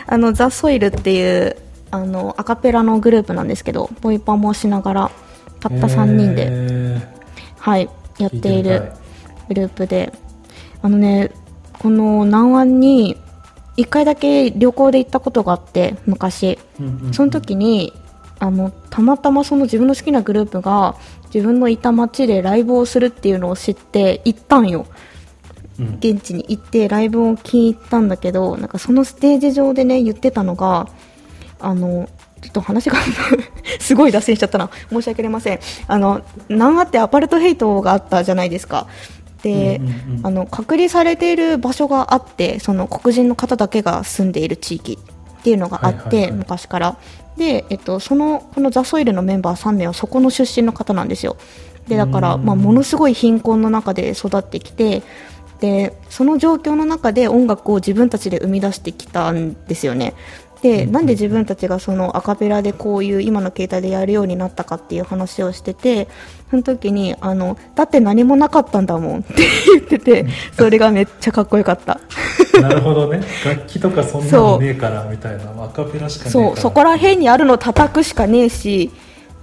[0.07, 1.55] あのザ・ソイルっていう
[1.91, 5.11] あのアカペラのグループなんですけどボイパもしながら
[5.59, 7.07] たった3人で、え
[7.59, 8.91] はい、やっている
[9.49, 10.11] グループで
[10.81, 11.31] あのね
[11.79, 13.17] この南湾に
[13.77, 16.59] 1回だけ旅行で行ったことがあって昔。
[17.11, 17.93] その時に
[18.39, 20.95] あのたまたまその自分の好きなグループが
[21.33, 24.87] 自分のいた街でライブをするっていうのを知って行ったんよ。
[24.89, 25.10] うん
[25.79, 30.87] 現地に行ってライブを聞いたんだけどなんかそのステージ上でね言ってたのが
[31.59, 32.09] あの
[32.41, 32.97] ちょっと話が
[33.79, 34.69] すごい脱線しちゃったな。
[34.89, 35.59] 申し訳ありません。
[35.87, 38.87] あの南アってアパルトヘイトがあったじゃないですか。
[39.43, 44.97] で、うんうんうんあの隔離されている場所があってその黒人の方だけが住んでいる地域。
[45.41, 46.97] っていうのがあって、はいはいはい昔から。
[47.35, 51.35] で、えっと、そのこのザ・ソイルのメンバー3名はそこの出身の方なんですよ。
[51.87, 52.45] でだから、うん。
[52.45, 55.01] まあ、ものすごい貧困の中で育ってきて
[55.61, 60.15] でその状況の中で音楽を自分たちで生み出してきたんですよね。
[60.61, 66.07] でなんで自分たちがそのアカペラでこういう今の携帯でやるようになったかっていう話をしてて
[66.51, 69.33] その時にあのだって何もなかったんだもんって
[69.73, 71.99] 言っててそれがめっちゃかっこよかった。
[72.61, 73.21] なるほどね。
[73.45, 75.63] 楽器とかそんなのねえからみたいな。
[75.63, 76.47] アカペラしかねえから。
[76.49, 78.91] そうそこら辺にあるの叩くしかねえし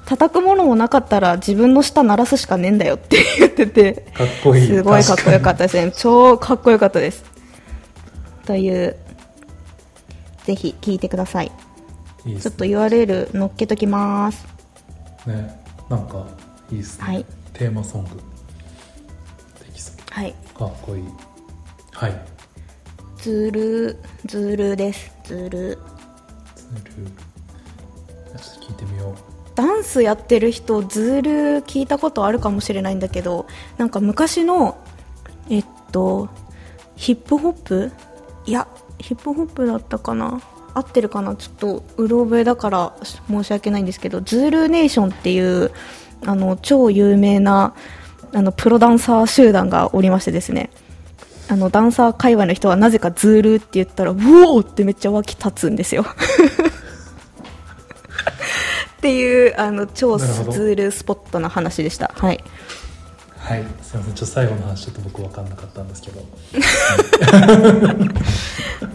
[0.09, 3.93] 叩くものもなかったら自分の舌鳴らすしかねえんだよって言ってて。
[4.15, 4.67] かっこいい。
[4.67, 5.77] すごいかっこよかったです。
[5.77, 7.23] ね超かっこよかったです。
[8.47, 8.97] という
[10.45, 11.53] ぜひ聞いてください。
[12.25, 14.47] いいっすちょっと URL 載っけときます。
[15.27, 16.27] ねなんか
[16.73, 17.27] いいっすね、はい。
[17.53, 18.11] テーマソング。
[18.17, 19.97] できそう。
[20.11, 20.35] はい。
[20.55, 21.05] かっこいい。
[21.93, 22.19] はい。
[23.19, 25.13] ズールズールです。
[25.25, 25.79] ズール。
[26.57, 29.28] ツールちょっと聞いてみよう
[29.59, 31.31] ダンスやってる人ズール
[31.67, 34.79] 聞いたことあるかもしれないんだけどなんか昔の
[35.51, 36.29] えっと
[36.95, 37.91] ヒップホップ？
[38.47, 38.69] いや
[39.01, 40.41] ヒップホップだったかな？
[40.75, 41.35] 合ってるかな？
[41.35, 42.95] ちょっとうろ覚えだから
[43.29, 45.73] 申し訳ないんですけどズールネーションっていう
[46.25, 47.75] あの超有名な
[48.33, 50.71] あのプロダンサー集団がおりましてですね。
[51.49, 56.05] あのダンサー界隈の人はなぜかズールって言ったらうおーってめっちゃ湧き立つんですよ。
[58.99, 62.11] っていうあの超ズなるほどールスポットな話でした。
[62.17, 62.43] はい。
[63.39, 63.65] はい。
[63.81, 64.15] すいません。
[64.15, 66.27] ちょっと最後の話ちょっと僕分かんなかったんですけど。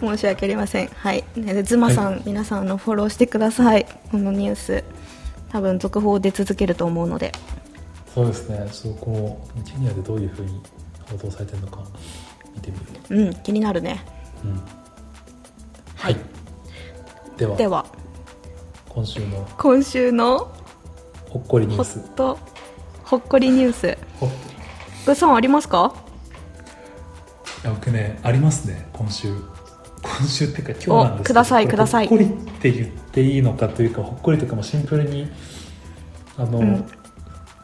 [0.00, 0.88] 申し訳ありません。
[0.88, 1.24] はい。
[1.36, 3.86] ねズマさん、皆さんあのフォローしてください。
[4.10, 4.84] このニュース。
[5.50, 7.32] 多分続報出続けると思うので。
[8.14, 8.68] そうですね。
[8.70, 10.60] ちょっとこうケニアでどういうふうに
[11.10, 11.78] 報道されてるのか
[12.54, 13.30] 見てみよう。
[13.30, 14.04] ん気になるね。
[14.44, 14.60] う、うん、
[15.96, 16.16] はい、
[17.38, 17.56] では。
[17.56, 17.86] では
[18.94, 20.52] 今週の今週の
[21.28, 22.14] ほっこりニュほっース。
[22.14, 22.38] と
[23.02, 23.98] ほっこりニュース。
[24.20, 24.30] ほっ
[25.06, 25.94] ぐさんありますか？
[27.64, 29.34] いや僕ねありますね今週。
[30.02, 32.06] 今週っていうか今日なんですけどおくださいください。
[32.08, 35.28] ほっこりって言っていいのかというかほっこりというかもうシンプルに
[36.36, 36.86] あの、うん。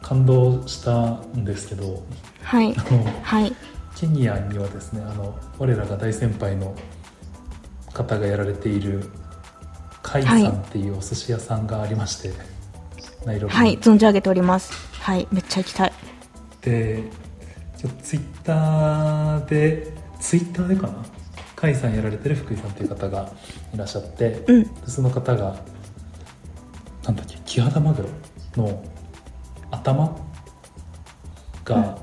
[0.01, 2.03] 感動したんですけど
[2.43, 3.53] はいあのはい。
[3.95, 6.75] ケニアにはですねあの我らが大先輩の
[7.93, 9.09] 方がやられている
[10.11, 12.33] カイさんっていうお寿司屋さんがありまして、
[13.25, 14.73] ナイロビにはい存じ上げております。
[14.99, 15.93] はいめっちゃ行きたい。
[16.61, 17.03] で
[17.77, 20.93] ちょっとツイッターでツイッターでかな？
[21.55, 23.31] 甲斐さんやられてる福井さんという方が
[23.73, 24.63] いらっしゃって、うん。
[24.63, 25.55] でその方が
[27.05, 28.03] なんだっけキハダマグ
[28.55, 28.83] ロの
[29.71, 30.17] 頭
[31.63, 31.97] が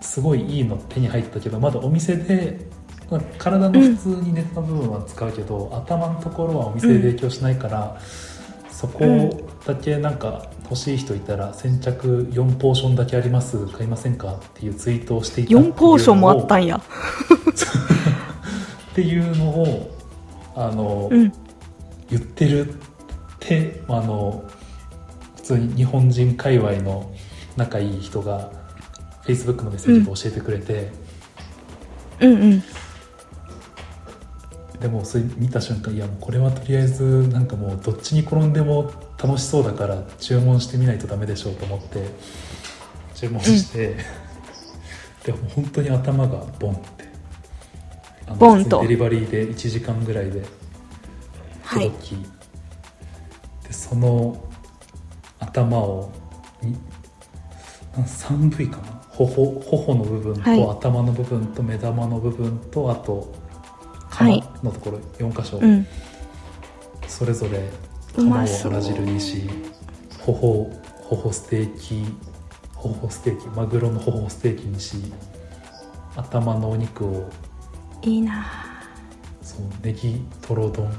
[0.00, 2.66] すごいいいの手に入ったけどまだお店で
[3.10, 7.98] まあ体の普通にネタの部分は使うけど、頭のところはお店で提供しないから、
[8.70, 16.76] そこだけなんか欲しい人いたら先着4ポーションだけあります買いませんかっていうツイートをしていたっていうのを4ポーションもあったんや。
[18.92, 19.96] っていうのを
[20.54, 21.32] あの、うん。
[22.08, 22.76] 言ってるっ
[23.40, 24.44] てあの
[25.36, 27.12] 普通に日本人界隈の
[27.56, 28.50] 仲いい人が
[29.24, 30.92] Facebook のメッセージで教えてくれて、
[32.20, 32.62] うんうん
[34.86, 42.06] でもそれ見た瞬間いやもうこれはとりあえずなんかもうどっちに転んでも楽しそうだから注文してみないとダメでしょうと思って
[43.16, 43.96] 注文して、
[45.24, 47.04] でも本当に頭がボンって。
[48.28, 48.80] あのボンと。
[48.82, 50.44] デリバリーで1時間ぐらいで
[51.64, 51.90] はい。
[51.90, 52.16] 届き、
[53.66, 54.48] でその
[55.40, 56.12] 頭を
[56.62, 56.76] に
[57.96, 59.02] 3部位かな？
[59.10, 60.62] 頬頬の部分と、はい。
[60.62, 63.45] 頭の部分と目玉の部分とあとはい
[64.16, 65.86] 釜のところ4箇所、うん。
[67.06, 69.48] それぞれう釜をまそう原汁にし
[70.20, 70.70] 頬
[71.08, 72.04] 頬ステーキ
[72.74, 74.96] 頬ステーキマグロの頬ステーキにし
[76.16, 77.30] 頭のお肉を。
[78.02, 78.46] いいな。
[79.42, 80.90] そうネギトロ丼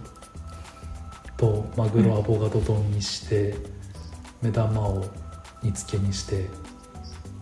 [1.35, 3.55] とマグロアボカド丼にして、
[4.41, 5.05] 目玉を
[5.63, 6.45] 煮付けにして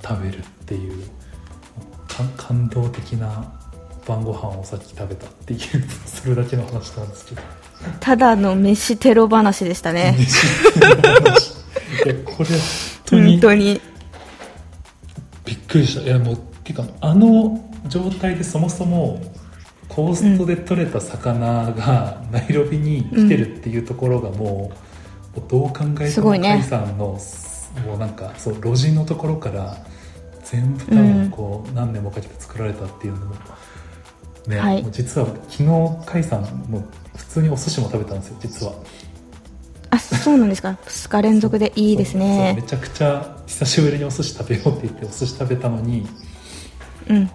[0.02, 1.04] 食べるっていう
[2.08, 3.55] か感動的な
[4.08, 5.60] 晩ご飯をさっき食べたっていう
[6.06, 7.42] それだけの話なんですけど。
[8.00, 10.16] ただの飯テロ話でしたね。
[12.06, 12.50] いやこれ
[13.10, 13.82] 本当に
[15.46, 16.02] びっくりした。
[16.02, 19.22] いやもうてかあの状態でそもそも
[19.88, 24.72] コーストで取れた魚がナイロビに来てるっていうところがも
[25.38, 26.58] う,、どう考えてもすごいね。
[26.62, 27.20] 甲斐さんの
[27.86, 29.78] もうなんかそう路地のところから
[30.44, 33.36] 全部多分こう何年もかけて作られたっていうのも、
[34.48, 34.86] ね、はい。
[34.92, 36.84] 実は昨日甲斐さんも
[37.16, 38.74] 普通にお寿司も食べたんですよ実は。
[39.92, 40.78] あそうなんですか？
[40.86, 42.30] 2日連続でいいですそうそう。
[42.30, 46.08] めねちゃくちゃ久しぶりにお寿司食べようって言ってお寿司食べたのに。
[47.10, 47.30] うん。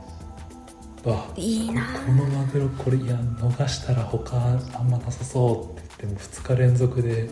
[1.06, 7.30] あいいなこのマグロこれいや逃したら他あんまなさそうって言っても2日連続で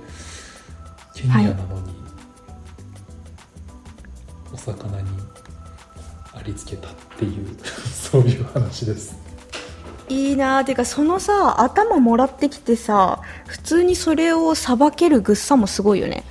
[1.14, 1.93] ケニアなのに、
[4.55, 5.09] お魚に
[6.33, 7.47] ありつけたっていう
[7.93, 9.16] そういう話です
[10.09, 10.65] いいなー。
[10.65, 16.25] てかそのさ頭もらってきてさ普通にそれをさばけるぐっさもすごいよね。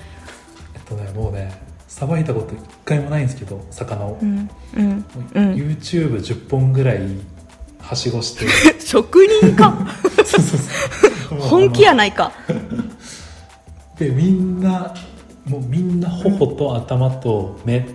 [0.75, 5.03] えっとねもうねさばいたこと一回もないんですけど魚を、うんうんも
[5.33, 6.99] ううん YouTube10 本ぐらい
[7.79, 8.45] はしごして。
[8.79, 9.75] 職人か。
[10.17, 10.59] そうそう
[11.29, 11.39] そう。
[11.39, 12.31] も う本気やないか。
[13.97, 14.93] でみんな
[15.45, 17.87] もうみんな頬と頭と目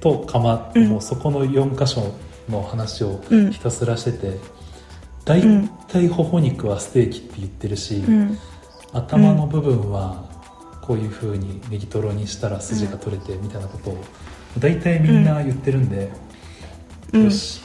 [0.00, 0.88] と釜、うん。
[0.88, 2.14] もうそこの4箇所
[2.48, 4.38] の話をうんひたすらしてて、
[5.30, 5.40] 大
[5.86, 8.38] 体頬肉はステーキって言ってるし、うん。
[8.92, 10.28] 頭の部分は
[10.82, 14.04] こういう風にネギトロにしたら筋が取れてみたいなことを
[14.58, 16.10] 大体みんな言ってるんで、
[17.12, 17.24] うん。
[17.26, 17.60] よし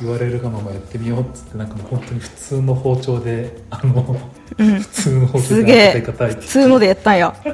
[0.00, 4.16] 言われるがままやってみようっつってなんかもう本当に普通の包丁であの
[4.56, 4.80] うん。
[4.80, 7.36] 普通の包丁で硬い普通のでやったんや。
[7.44, 7.50] そ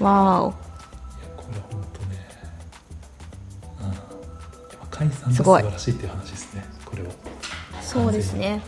[0.00, 0.04] う。
[0.04, 0.70] わーお
[5.32, 5.62] すごい。
[5.62, 6.69] 晴らしいっていう話ですね
[7.92, 8.60] そうですね。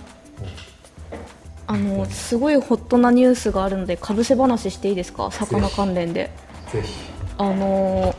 [1.69, 5.31] あのすごいホットなニュースがあるのでかぶせ話していいですか？
[5.31, 6.31] 魚関連で。
[6.73, 6.93] ぜひ。
[7.39, 8.15] あの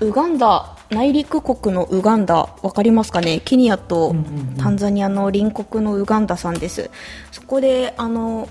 [0.00, 3.40] ウガンダ内陸国のウガンダわかりますかね？
[3.40, 4.14] ケニアと
[4.58, 6.90] タンザニアの隣国のウガンダさんです。
[7.30, 8.48] そこであの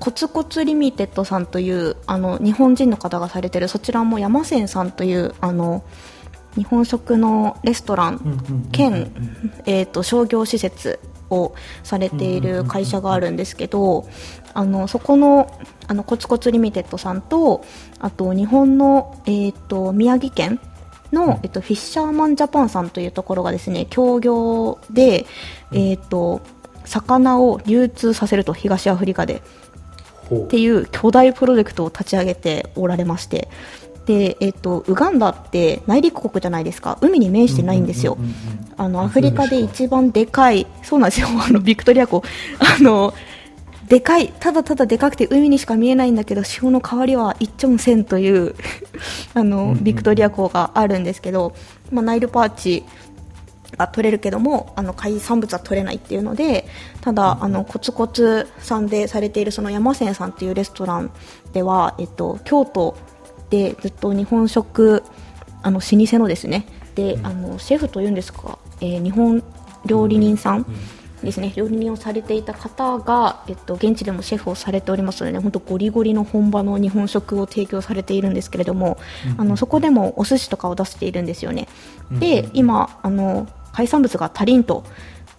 [0.00, 5.84] コツコツリミテッドさんというあの日本人の方がされてるそちらも山仙さんというあの
[6.56, 9.12] 日本食のレストラン兼、
[9.66, 10.98] えー、と商業施設
[11.30, 14.08] をされている会社があるんですけど
[14.52, 17.64] あのそこのあのコツコツリミテッドさんと
[17.98, 20.60] あと日本の、えー、と宮城県
[21.12, 25.26] の、えっと、フィッシャーマンジャパンさんというところがですね協業で、
[25.72, 26.40] えー、と
[26.84, 29.42] 魚を流通させると東アフリカで。
[30.32, 33.48] っていう巨大プロジェクトを立ち上げておられまして
[34.10, 36.98] で、えっとウガンダって内陸国じゃないですか。
[37.00, 38.18] 海に面してないんですよ、
[38.76, 41.28] あのアフリカで一番でかいそうなんですよ。
[41.38, 42.24] あのビクトリア湖。
[42.58, 43.14] あの
[43.86, 48.56] でかいただただでかくて海にしか見えないんだけど潮の代わりは一直線という
[49.34, 51.54] あのビクトリア湖があるんですけど、
[51.92, 52.84] まあ、ナイルパーチ
[53.76, 56.66] が取れるけどもあの海産物は取れないっていうので
[57.00, 61.10] ただあのコツコツさんでされているその山仙さんっていうレストラン
[61.52, 62.96] では、えっと、京都
[63.50, 65.02] でずっと日本食
[65.62, 66.66] あの老舗のですね。
[66.94, 67.26] で、うん。
[67.26, 69.42] あのシェフというんですか、えー日本
[69.86, 70.60] 料理人さんう
[71.22, 71.52] んですね。
[71.54, 81.68] 料理人をされていた方が、えっと、現地でもシェフをされておりますので、ね、本当ゴリゴリの本場の日本食を提供されているんですけれども、うんあのそこでもお寿司とかを出しているんですよね。
[82.10, 82.20] うん。
[82.20, 84.84] で今あの海産物が足りんと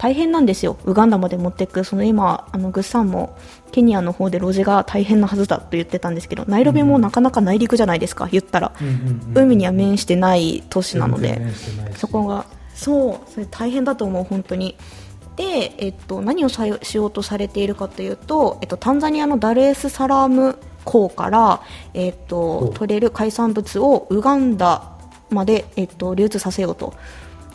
[0.02, 3.36] 大変なんですよ、ウガンダまで持っていく、その今、あのグッサンも
[3.70, 8.94] ケニアの方で路地が大変なはずだと言ってたんですけど、ナイロビもなかなか内陸じゃないですか、言ったら、うんうん
[9.36, 11.40] うん海には面してない都市なので。
[11.94, 14.76] そこが、そう、それ大変だと思う、本当に。
[15.36, 21.60] で、えっと、何をさよしようとされているかというと、えっと、タンザニアのダルエスサラーム港から、
[21.94, 24.82] えっと取れる海産物をウガンダ
[25.30, 26.92] まで、えっと、流通させようと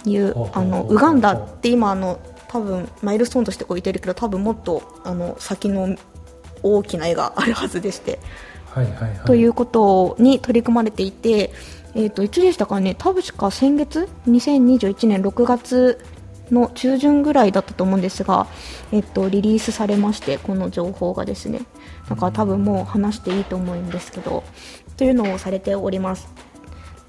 [0.05, 0.33] いう。
[0.53, 5.95] あのウガンダって今あの多分マイルストーンとして置いてるけど多分もっとあの先の
[6.63, 8.19] 大きな絵があるはずでして。
[8.65, 9.19] はいはいはい。
[9.25, 11.51] ということに取り組まれていて、
[11.95, 15.99] えー、といつでしたかね、多分しか先月、2021年6月
[16.51, 18.47] の中旬ぐらいだったと思うんですが、
[18.91, 21.61] えっと、リリースされまして、この情報がですね、
[22.07, 24.43] だから多分もう話していいと思うんですけど、
[24.95, 26.27] というのをされております。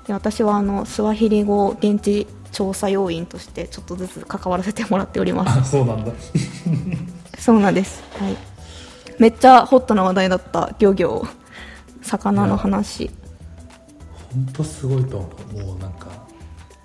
[0.06, 5.58] で私はあのスワヒリ語現地調査要員としてちょっとずつ関わらせてもらっております。
[5.60, 6.12] あそうなんだ
[7.38, 8.02] そうなんです。
[8.18, 8.36] はい。
[9.18, 11.26] めっちゃホットな話題だった漁業、
[12.02, 13.10] 魚の話。
[14.32, 16.08] 本当すごいと思うもうなんか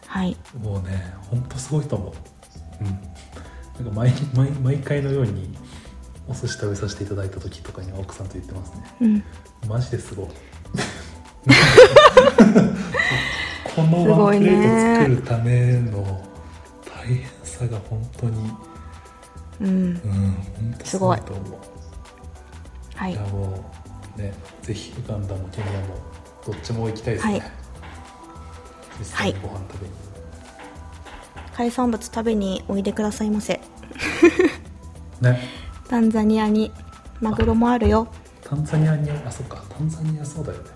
[0.07, 0.35] はい。
[0.61, 2.13] もうね本当すごいと思う
[2.81, 2.87] うん
[3.85, 5.57] なんか毎毎毎回のように
[6.27, 9.23] お寿司食べさせていただいた時とかには奥さんと言ってますねうん。
[9.67, 10.27] マジですごい
[13.75, 16.21] このワンプレート作るための
[16.85, 18.51] 大変さが本当に
[19.61, 19.67] うん。
[19.67, 21.21] うん本当すごい。
[21.21, 21.59] と思う。
[22.95, 23.11] はい。
[23.11, 23.21] いや。
[23.21, 23.71] も
[24.17, 25.95] うねぜひウガンダもケニアも
[26.45, 27.43] どっちも行きたいですね、はい。
[28.99, 29.93] 実際にご飯食べに、
[31.55, 33.59] 海産物食べにおいでくださいませ。
[35.21, 35.39] ね。
[35.87, 36.71] タンザニアに
[37.21, 38.07] マグロもあるよ。
[38.43, 39.63] タンザニアにあそっか。
[39.69, 40.69] タンザニアそうだよね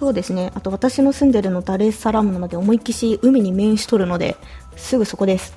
[0.00, 0.50] そうですね。
[0.54, 4.34] あと私の住んでるのダレッサラムなので思いっきし海に面しとるので、
[4.74, 5.52] すぐそこです。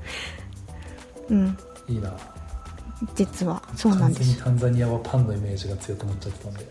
[1.30, 1.56] うん。
[1.88, 2.12] おいいな
[3.14, 3.62] 実は。
[3.74, 4.36] そうなんです。
[4.42, 6.66] 完全にタンザニアはパンのイメージが強くなっちゃってたんで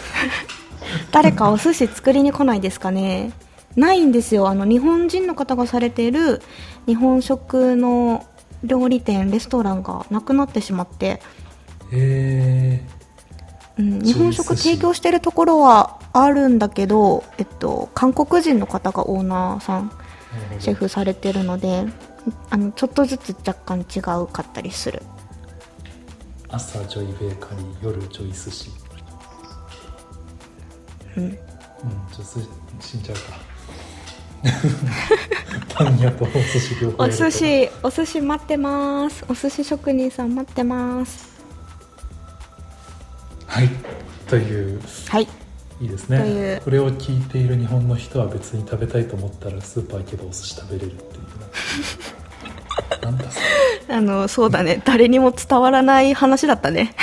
[1.12, 3.32] 誰かお寿司作りに来ないですかね
[3.76, 4.48] ないんですよ。
[4.48, 6.40] あの、日本人の方がされている
[6.86, 8.24] 日本食の
[8.64, 11.20] 料理店、レストランがなくなってしまって、へ
[11.92, 12.95] え
[13.78, 19.90] うん、日本食提供してるところはあるんだけど、えっと、韓国人の方がオーナーさん、
[20.58, 21.84] シェフされてるので、
[22.50, 25.02] あの、ちょっとずつ若干違うかったりする。
[26.48, 28.70] 朝ジョイベーカリー夜ジョイ寿司
[31.16, 31.24] うん。
[31.24, 31.36] うんちょ
[32.14, 32.38] っとす
[32.80, 33.46] 死んじゃうか
[35.74, 39.24] パン屋とお寿司両方お寿司、お寿司待ってます。
[39.28, 41.35] お寿司職人さん待ってます。
[43.56, 43.70] はい
[44.28, 45.28] というはい。
[45.80, 53.46] いいですといねうこれを聞いている日本の人は別に食べたいと思ったらスーパー行けばお寿司食べれるっていうななんだそれ
[53.96, 54.82] あの、そうだね。
[54.84, 56.94] 誰にも伝わらない話だったね。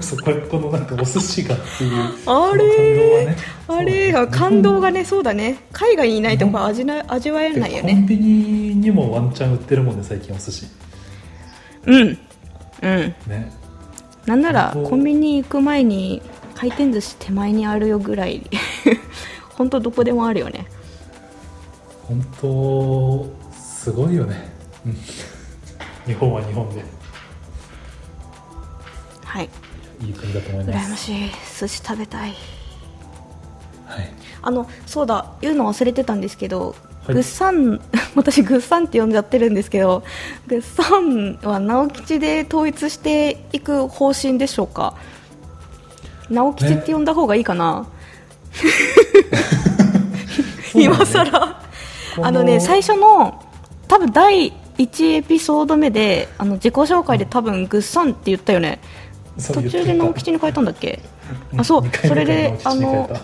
[0.00, 1.92] そ これこのなんかお寿司がっていう
[2.26, 2.58] あれ？
[2.58, 3.36] この感動はね
[3.68, 5.58] あれ感動がね、そうだね。
[5.72, 7.92] 海外にいないとこ味な味わえないよね。
[7.92, 10.66] コンビニにもワンチャン売ってるもんね最近お寿司
[11.86, 12.18] うん。
[12.82, 13.14] うん。
[13.28, 13.52] ね
[14.26, 16.20] なんならコンビニ行く前に
[16.54, 18.42] 回転寿司手前にあるよぐらい。
[19.56, 20.66] 本当どこでもあるよね。
[22.02, 24.50] 本当すごいよね。
[24.84, 24.96] うん。
[26.06, 26.84] 日本は日本で。
[29.24, 29.48] はい。
[30.00, 31.30] いい国だと思いま羨ますしい。
[31.58, 32.34] 寿司食べたい。
[33.86, 34.12] はい。
[34.42, 35.32] あのそうだ。
[35.40, 36.74] 言うの忘れてたんですけど、
[37.06, 37.14] はい。
[37.14, 37.80] グッサン
[38.14, 40.02] 私グッサンって呼んじゃってるんですけど
[40.48, 44.94] グッサンは直吉で統一していく方針でしょうか？
[46.30, 47.86] 直吉って呼んだ方がいいかな、
[50.74, 51.60] 今さら
[52.16, 53.42] このあのね最初の
[53.88, 58.78] 多分第1エピソード目であの自己紹介で多分グッサンって言ったよね。
[59.52, 61.00] 途中で直吉に変えたんだっけ？
[61.52, 61.82] う んあそう。
[62.06, 63.20] それでから直吉に変えた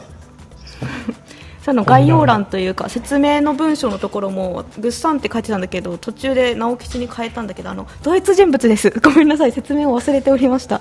[1.63, 8.91] その概要欄というか説明の文章のところもグッサンって書いてたんだけど途中で直吉に変えたんだけどあのドイツ人物です。
[9.01, 9.53] ごめんなさい。
[9.53, 10.81] 説明を忘れておりました。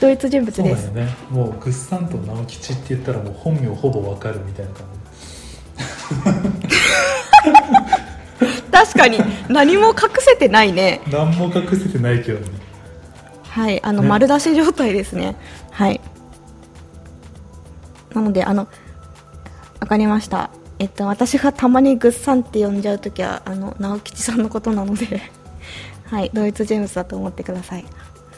[0.00, 0.92] ドイツ人物です。
[0.92, 4.86] ねもうグッサンと直吉って言ったらもう本名ほぼわかるみたいな感
[8.70, 9.18] 確かに。
[9.48, 11.00] 何も隠せてないね。
[11.06, 12.46] じ何も隠せてないけどね。
[13.48, 13.82] はい。
[13.82, 14.08] あの、ね。
[14.08, 15.34] 丸出し状態ですね。
[15.70, 16.00] はい。
[18.14, 18.68] なのであの
[19.80, 20.50] わかりました。
[20.78, 25.22] えっと私がたまにグッサンって呼んじゃうときはあの直吉さんのことなので。
[26.06, 27.84] はいドイツ人物だと思ってください。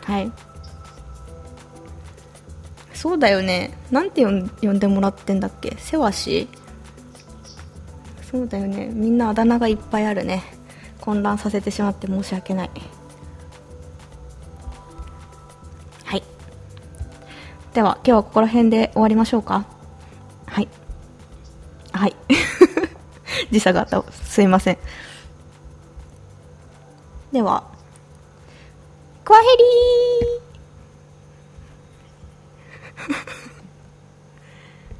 [0.04, 0.32] はい。
[2.94, 3.72] そうだよね。
[3.90, 5.76] なんて呼ん呼んでもらってんだっけ？
[5.78, 6.48] セワシ
[8.30, 8.88] そうだよね。
[8.92, 10.42] みんなあだ名がいっぱいあるね。
[11.00, 12.70] 混乱させてしまって申し訳ない。
[16.04, 16.22] はい。
[17.74, 19.66] では今日はここら辺で終わりましょうか。
[20.46, 20.68] はい。
[21.92, 22.16] はい。
[23.50, 24.02] 時差があった。
[24.12, 24.78] すいません。
[27.32, 27.64] では
[29.24, 33.47] クワヘリー。